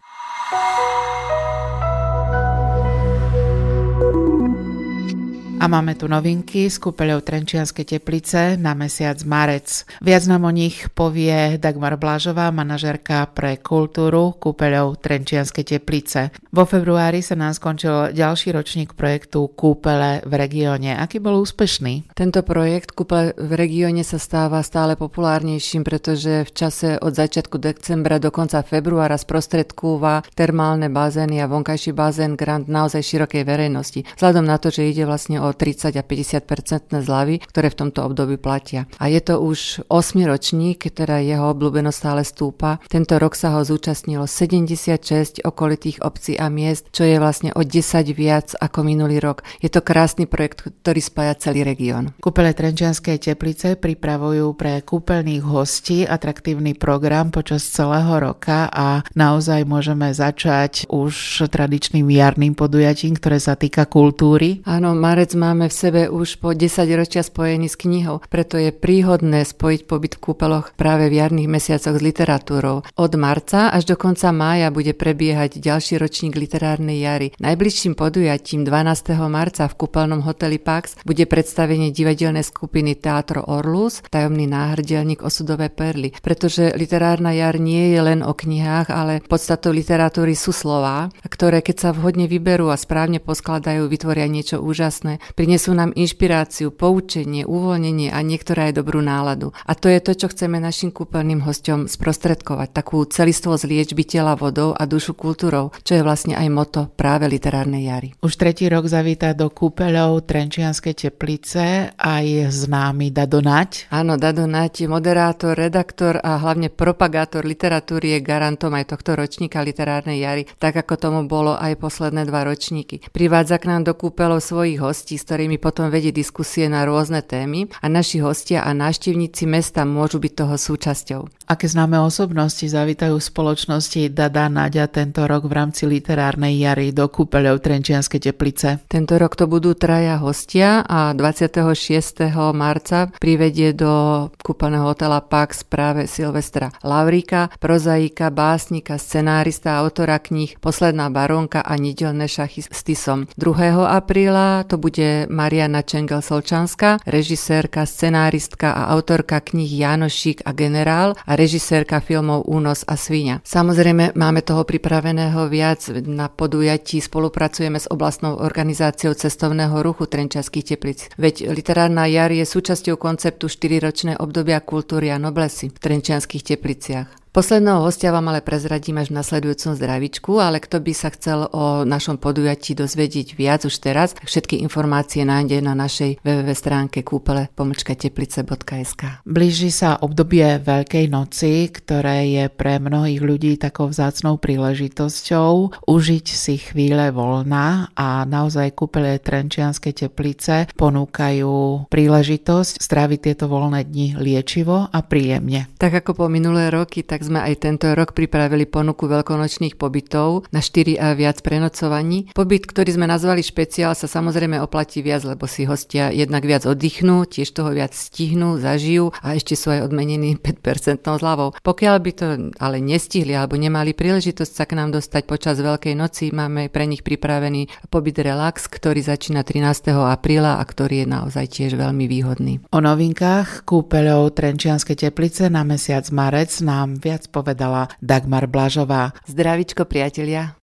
A 5.64 5.72
máme 5.72 5.96
tu 5.96 6.12
novinky 6.12 6.68
s 6.68 6.76
kúpeľou 6.76 7.24
Trenčianske 7.24 7.88
teplice 7.88 8.60
na 8.60 8.76
mesiac 8.76 9.16
marec. 9.24 9.88
Viac 10.04 10.28
nám 10.28 10.44
o 10.44 10.52
nich 10.52 10.92
povie 10.92 11.56
Dagmar 11.56 11.96
Blážová, 11.96 12.52
manažerka 12.52 13.32
pre 13.32 13.56
kultúru 13.64 14.36
kúpeľou 14.36 15.00
Trenčianske 15.00 15.64
teplice. 15.64 16.36
Vo 16.52 16.68
februári 16.68 17.24
sa 17.24 17.40
nám 17.40 17.56
skončil 17.56 18.12
ďalší 18.12 18.52
ročník 18.52 18.92
projektu 18.92 19.48
Kúpele 19.56 20.20
v 20.28 20.36
regióne. 20.36 21.00
Aký 21.00 21.24
bol 21.24 21.40
úspešný? 21.40 22.12
Tento 22.12 22.44
projekt 22.44 22.92
Kúpele 22.92 23.32
v 23.32 23.56
regióne 23.56 24.04
sa 24.04 24.20
stáva 24.20 24.60
stále 24.68 25.00
populárnejším, 25.00 25.88
pretože 25.88 26.44
v 26.44 26.52
čase 26.52 27.00
od 27.00 27.16
začiatku 27.16 27.56
decembra 27.56 28.20
do 28.20 28.36
konca 28.36 28.68
februára 28.68 29.16
sprostredkúva 29.16 30.28
termálne 30.36 30.92
bazény 30.92 31.40
a 31.40 31.48
vonkajší 31.48 31.96
bazén 31.96 32.36
Grand 32.36 32.68
naozaj 32.68 33.00
širokej 33.00 33.48
verejnosti. 33.48 34.04
Vzhľadom 34.20 34.44
na 34.44 34.60
to, 34.60 34.68
že 34.68 34.92
ide 34.92 35.08
vlastne 35.08 35.40
o 35.40 35.53
30 35.54 35.96
a 35.96 36.04
50 36.04 36.44
percentné 36.44 37.00
zľavy, 37.06 37.42
ktoré 37.46 37.72
v 37.72 37.80
tomto 37.86 38.04
období 38.06 38.36
platia. 38.42 38.90
A 39.00 39.08
je 39.08 39.22
to 39.22 39.40
už 39.40 39.86
8 39.88 40.26
ročník, 40.26 40.84
teda 40.90 41.22
jeho 41.24 41.54
obľúbenosť 41.54 41.98
stále 41.98 42.22
stúpa. 42.26 42.82
Tento 42.90 43.16
rok 43.22 43.38
sa 43.38 43.56
ho 43.58 43.62
zúčastnilo 43.62 44.26
76 44.28 45.46
okolitých 45.46 46.02
obcí 46.02 46.36
a 46.36 46.50
miest, 46.50 46.90
čo 46.92 47.06
je 47.06 47.18
vlastne 47.22 47.54
o 47.54 47.62
10 47.62 47.80
viac 48.12 48.58
ako 48.58 48.84
minulý 48.84 49.22
rok. 49.22 49.46
Je 49.64 49.70
to 49.70 49.86
krásny 49.86 50.26
projekt, 50.26 50.66
ktorý 50.84 51.00
spája 51.00 51.34
celý 51.38 51.64
región. 51.64 52.12
Kúpele 52.20 52.52
Trenčianskej 52.52 53.22
teplice 53.22 53.76
pripravujú 53.78 54.54
pre 54.58 54.82
kúpeľných 54.82 55.44
hostí 55.46 56.04
atraktívny 56.04 56.74
program 56.78 57.30
počas 57.30 57.66
celého 57.66 58.20
roka 58.20 58.70
a 58.70 59.02
naozaj 59.14 59.66
môžeme 59.68 60.12
začať 60.14 60.88
už 60.90 61.46
tradičným 61.50 62.08
jarným 62.08 62.54
podujatím, 62.54 63.18
ktoré 63.18 63.38
sa 63.42 63.58
týka 63.58 63.86
kultúry. 63.90 64.64
Áno, 64.64 64.94
marec 64.94 65.36
máme 65.44 65.68
v 65.68 65.76
sebe 65.76 66.02
už 66.08 66.40
po 66.40 66.56
10 66.56 66.88
ročia 66.96 67.20
spojený 67.20 67.68
s 67.68 67.76
knihou, 67.76 68.24
preto 68.32 68.56
je 68.56 68.72
príhodné 68.72 69.44
spojiť 69.44 69.82
pobyt 69.84 70.16
v 70.16 70.24
kúpeloch 70.32 70.72
práve 70.80 71.12
v 71.12 71.20
jarných 71.20 71.52
mesiacoch 71.52 72.00
s 72.00 72.06
literatúrou. 72.06 72.88
Od 72.96 73.14
marca 73.20 73.68
až 73.76 73.92
do 73.92 74.00
konca 74.00 74.32
mája 74.32 74.72
bude 74.72 74.96
prebiehať 74.96 75.60
ďalší 75.60 76.00
ročník 76.00 76.40
literárnej 76.40 77.04
jary. 77.04 77.28
Najbližším 77.44 78.00
podujatím 78.00 78.64
12. 78.64 79.20
marca 79.28 79.68
v 79.68 79.76
kúpeľnom 79.76 80.24
hoteli 80.24 80.64
Pax 80.64 81.04
bude 81.04 81.28
predstavenie 81.28 81.92
divadelnej 81.92 82.48
skupiny 82.48 82.96
Teatro 82.96 83.44
Orlus, 83.44 84.00
tajomný 84.08 84.48
náhrdelník 84.48 85.26
osudové 85.26 85.68
perly, 85.68 86.16
pretože 86.24 86.72
literárna 86.80 87.36
jar 87.36 87.60
nie 87.60 87.92
je 87.92 88.00
len 88.00 88.24
o 88.24 88.32
knihách, 88.32 88.88
ale 88.88 89.20
podstatou 89.26 89.76
literatúry 89.76 90.38
sú 90.40 90.56
slová, 90.56 91.12
ktoré 91.28 91.60
keď 91.60 91.76
sa 91.76 91.90
vhodne 91.92 92.30
vyberú 92.30 92.72
a 92.72 92.78
správne 92.78 93.18
poskladajú, 93.18 93.90
vytvoria 93.90 94.30
niečo 94.30 94.62
úžasné. 94.62 95.18
Prinesú 95.34 95.74
nám 95.74 95.90
inšpiráciu, 95.98 96.70
poučenie, 96.70 97.42
uvoľnenie 97.42 98.14
a 98.14 98.22
niektoré 98.22 98.70
aj 98.70 98.78
dobrú 98.78 99.02
náladu. 99.02 99.50
A 99.66 99.74
to 99.74 99.90
je 99.90 99.98
to, 99.98 100.14
čo 100.14 100.30
chceme 100.30 100.62
našim 100.62 100.94
kúpeľným 100.94 101.42
hostom 101.42 101.90
sprostredkovať. 101.90 102.70
Takú 102.70 103.02
celistvosť 103.02 103.66
liečby 103.66 104.06
tela 104.06 104.38
vodou 104.38 104.78
a 104.78 104.86
dušu 104.86 105.18
kultúrou, 105.18 105.74
čo 105.82 105.98
je 105.98 106.06
vlastne 106.06 106.38
aj 106.38 106.48
moto 106.54 106.86
práve 106.94 107.26
literárnej 107.26 107.90
jary. 107.90 108.10
Už 108.22 108.38
tretí 108.38 108.70
rok 108.70 108.86
zavíta 108.86 109.34
do 109.34 109.50
kúpeľov 109.50 110.22
Trenčianskej 110.22 111.10
teplice 111.10 111.98
aj 111.98 112.54
známy 112.54 113.10
Dado 113.10 113.42
Nať. 113.42 113.90
Áno, 113.90 114.22
Dado 114.22 114.46
Nať 114.46 114.86
je 114.86 114.88
moderátor, 114.88 115.58
redaktor 115.58 116.22
a 116.22 116.38
hlavne 116.38 116.70
propagátor 116.70 117.42
literatúry 117.42 118.14
je 118.14 118.20
garantom 118.22 118.70
aj 118.78 118.94
tohto 118.94 119.18
ročníka 119.18 119.66
literárnej 119.66 120.22
jary, 120.22 120.46
tak 120.62 120.78
ako 120.78 120.94
tomu 120.94 121.20
bolo 121.26 121.58
aj 121.58 121.74
posledné 121.82 122.22
dva 122.30 122.46
ročníky. 122.46 123.02
Privádza 123.10 123.58
k 123.58 123.74
nám 123.74 123.90
do 123.90 123.98
kúpeľov 123.98 124.38
svojich 124.38 124.78
hostí, 124.78 125.18
ktorými 125.24 125.58
potom 125.58 125.88
vedie 125.88 126.12
diskusie 126.12 126.68
na 126.68 126.84
rôzne 126.84 127.24
témy 127.24 127.72
a 127.80 127.88
naši 127.88 128.20
hostia 128.20 128.62
a 128.68 128.76
návštevníci 128.76 129.48
mesta 129.48 129.88
môžu 129.88 130.20
byť 130.20 130.34
toho 130.36 130.56
súčasťou. 130.60 131.22
Aké 131.54 131.70
známe 131.70 132.02
osobnosti 132.02 132.66
zavítajú 132.66 133.14
spoločnosti 133.22 134.10
Dada 134.10 134.50
Nadia 134.50 134.90
tento 134.90 135.22
rok 135.30 135.46
v 135.46 135.54
rámci 135.54 135.86
literárnej 135.86 136.58
jary 136.58 136.90
do 136.90 137.06
kúpeľov 137.06 137.62
Trenčianskej 137.62 138.26
teplice? 138.26 138.82
Tento 138.90 139.22
rok 139.22 139.38
to 139.38 139.46
budú 139.46 139.78
traja 139.78 140.18
hostia 140.18 140.82
a 140.82 141.14
26. 141.14 142.26
marca 142.58 143.14
privedie 143.22 143.70
do 143.78 143.94
kúpeľného 144.42 144.98
hotela 144.98 145.22
Pax 145.22 145.62
práve 145.70 146.10
Silvestra 146.10 146.74
Lavrika, 146.82 147.54
prozaika, 147.62 148.34
básnika, 148.34 148.98
scenárista, 148.98 149.78
autora 149.78 150.18
kníh 150.18 150.58
Posledná 150.58 151.14
baronka 151.14 151.62
a 151.62 151.78
Nedelné 151.78 152.26
šachy 152.26 152.66
s 152.66 152.82
Tisom. 152.82 153.30
2. 153.38 153.54
apríla 153.94 154.66
to 154.66 154.82
bude 154.82 155.30
Mariana 155.30 155.86
Čengel-Solčanská, 155.86 157.06
režisérka, 157.06 157.86
scenáristka 157.86 158.74
a 158.74 158.90
autorka 158.98 159.38
kníh 159.38 159.70
Janošík 159.70 160.42
a 160.42 160.50
generál 160.50 161.14
a 161.30 161.43
režisérka 161.44 162.00
filmov 162.00 162.48
Únos 162.48 162.88
a 162.88 162.96
Svíňa. 162.96 163.44
Samozrejme, 163.44 164.16
máme 164.16 164.40
toho 164.48 164.64
pripraveného 164.64 165.52
viac. 165.52 165.92
Na 166.08 166.32
podujatí 166.32 167.04
spolupracujeme 167.04 167.84
s 167.84 167.92
oblastnou 167.92 168.40
organizáciou 168.40 169.12
cestovného 169.12 169.76
ruchu 169.84 170.08
Trenčanských 170.08 170.64
teplic. 170.64 171.12
Veď 171.20 171.52
literárna 171.52 172.08
jar 172.08 172.32
je 172.32 172.48
súčasťou 172.48 172.96
konceptu 172.96 173.52
4-ročné 173.52 174.16
obdobia 174.16 174.64
kultúry 174.64 175.12
a 175.12 175.20
noblesy 175.20 175.68
v 175.68 175.78
Trenčianských 175.84 176.56
tepliciach. 176.56 177.23
Posledného 177.34 177.82
hostia 177.82 178.14
vám 178.14 178.30
ale 178.30 178.46
prezradím 178.46 179.02
až 179.02 179.10
v 179.10 179.18
nasledujúcom 179.18 179.74
zdravičku, 179.74 180.38
ale 180.38 180.62
kto 180.62 180.78
by 180.78 180.94
sa 180.94 181.10
chcel 181.10 181.50
o 181.50 181.82
našom 181.82 182.22
podujatí 182.22 182.78
dozvedieť 182.78 183.34
viac 183.34 183.66
už 183.66 183.74
teraz, 183.82 184.14
všetky 184.22 184.62
informácie 184.62 185.26
nájde 185.26 185.66
na 185.66 185.74
našej 185.74 186.22
www 186.22 186.54
stránke 186.54 187.02
kúpele 187.02 187.50
teplice.sk. 187.50 189.26
Blíži 189.26 189.74
sa 189.74 189.98
obdobie 189.98 190.62
Veľkej 190.62 191.10
noci, 191.10 191.74
ktoré 191.74 192.30
je 192.38 192.46
pre 192.54 192.78
mnohých 192.78 193.26
ľudí 193.26 193.58
takou 193.58 193.90
vzácnou 193.90 194.38
príležitosťou 194.38 195.82
užiť 195.90 196.26
si 196.30 196.62
chvíle 196.62 197.10
voľna 197.10 197.90
a 197.98 198.30
naozaj 198.30 198.78
kúpele 198.78 199.18
Trenčianske 199.18 199.90
teplice 199.90 200.70
ponúkajú 200.78 201.90
príležitosť 201.90 202.78
stráviť 202.78 203.20
tieto 203.26 203.50
voľné 203.50 203.90
dni 203.90 204.22
liečivo 204.22 204.86
a 204.86 205.00
príjemne. 205.02 205.66
Tak 205.82 206.06
ako 206.06 206.14
po 206.14 206.26
minulé 206.30 206.70
roky, 206.70 207.02
tak 207.02 207.23
tak 207.24 207.32
sme 207.32 207.40
aj 207.40 207.56
tento 207.64 207.88
rok 207.96 208.12
pripravili 208.12 208.68
ponuku 208.68 209.08
veľkonočných 209.08 209.80
pobytov 209.80 210.44
na 210.52 210.60
4 210.60 211.00
a 211.00 211.16
viac 211.16 211.40
prenocovaní. 211.40 212.28
Pobyt, 212.36 212.68
ktorý 212.68 213.00
sme 213.00 213.08
nazvali 213.08 213.40
špeciál, 213.40 213.96
sa 213.96 214.12
samozrejme 214.12 214.60
oplatí 214.60 215.00
viac, 215.00 215.24
lebo 215.24 215.48
si 215.48 215.64
hostia 215.64 216.12
jednak 216.12 216.44
viac 216.44 216.68
oddychnú, 216.68 217.24
tiež 217.24 217.48
toho 217.56 217.72
viac 217.72 217.96
stihnú, 217.96 218.60
zažijú 218.60 219.16
a 219.24 219.40
ešte 219.40 219.56
sú 219.56 219.72
aj 219.72 219.88
odmenení 219.88 220.36
5% 220.44 221.00
zľavou. 221.00 221.56
Pokiaľ 221.64 221.96
by 222.04 222.12
to 222.12 222.28
ale 222.60 222.84
nestihli 222.84 223.32
alebo 223.32 223.56
nemali 223.56 223.96
príležitosť 223.96 224.52
sa 224.52 224.68
k 224.68 224.76
nám 224.76 224.92
dostať 224.92 225.24
počas 225.24 225.56
Veľkej 225.64 225.96
noci, 225.96 226.36
máme 226.36 226.68
pre 226.68 226.92
nich 226.92 227.08
pripravený 227.08 227.88
pobyt 227.88 228.20
Relax, 228.20 228.68
ktorý 228.68 229.00
začína 229.00 229.48
13. 229.48 229.96
apríla 229.96 230.60
a 230.60 230.64
ktorý 230.68 231.06
je 231.06 231.08
naozaj 231.08 231.46
tiež 231.56 231.80
veľmi 231.80 232.04
výhodný. 232.04 232.60
O 232.76 232.84
novinkách 232.84 233.64
kúpeľov 233.64 234.36
Trenčianskej 234.36 235.08
teplice 235.08 235.48
na 235.48 235.64
mesiac 235.64 236.04
marec 236.12 236.52
nám 236.60 237.00
viac 237.00 237.13
povedala 237.30 237.92
Dagmar 238.02 238.48
Blažová. 238.48 239.14
Zdravičko 239.28 239.86
priatelia. 239.86 240.63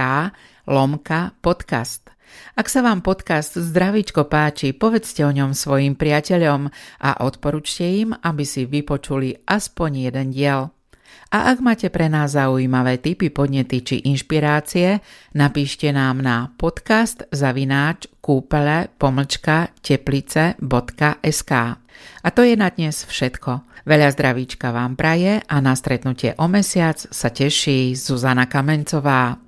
lomka 0.71 1.19
podcast. 1.43 2.10
Ak 2.55 2.67
sa 2.67 2.83
vám 2.83 2.99
podcast 2.99 3.55
Zdravíčko 3.55 4.27
páči, 4.27 4.75
povedzte 4.75 5.23
o 5.23 5.31
ňom 5.31 5.55
svojim 5.55 5.95
priateľom 5.95 6.67
a 7.01 7.09
odporúčte 7.23 7.87
im, 7.87 8.11
aby 8.11 8.43
si 8.43 8.67
vypočuli 8.67 9.43
aspoň 9.47 10.11
jeden 10.11 10.29
diel. 10.35 10.71
A 11.31 11.55
ak 11.55 11.63
máte 11.63 11.87
pre 11.87 12.11
nás 12.11 12.35
zaujímavé 12.35 12.99
tipy, 12.99 13.31
podnety 13.31 13.79
či 13.79 14.03
inšpirácie, 14.03 14.99
napíšte 15.31 15.87
nám 15.95 16.19
na 16.19 16.51
podcast 16.59 17.23
zavináč 17.31 18.11
kúpele 18.19 18.91
pomlčka 18.99 19.71
teplice.sk. 19.79 21.51
A 22.19 22.27
to 22.35 22.41
je 22.43 22.55
na 22.59 22.67
dnes 22.67 23.07
všetko. 23.07 23.63
Veľa 23.87 24.11
zdravíčka 24.11 24.75
vám 24.75 24.99
praje 24.99 25.39
a 25.39 25.55
na 25.63 25.71
stretnutie 25.73 26.35
o 26.35 26.51
mesiac 26.51 26.99
sa 26.99 27.31
teší 27.31 27.95
Zuzana 27.95 28.45
Kamencová. 28.51 29.39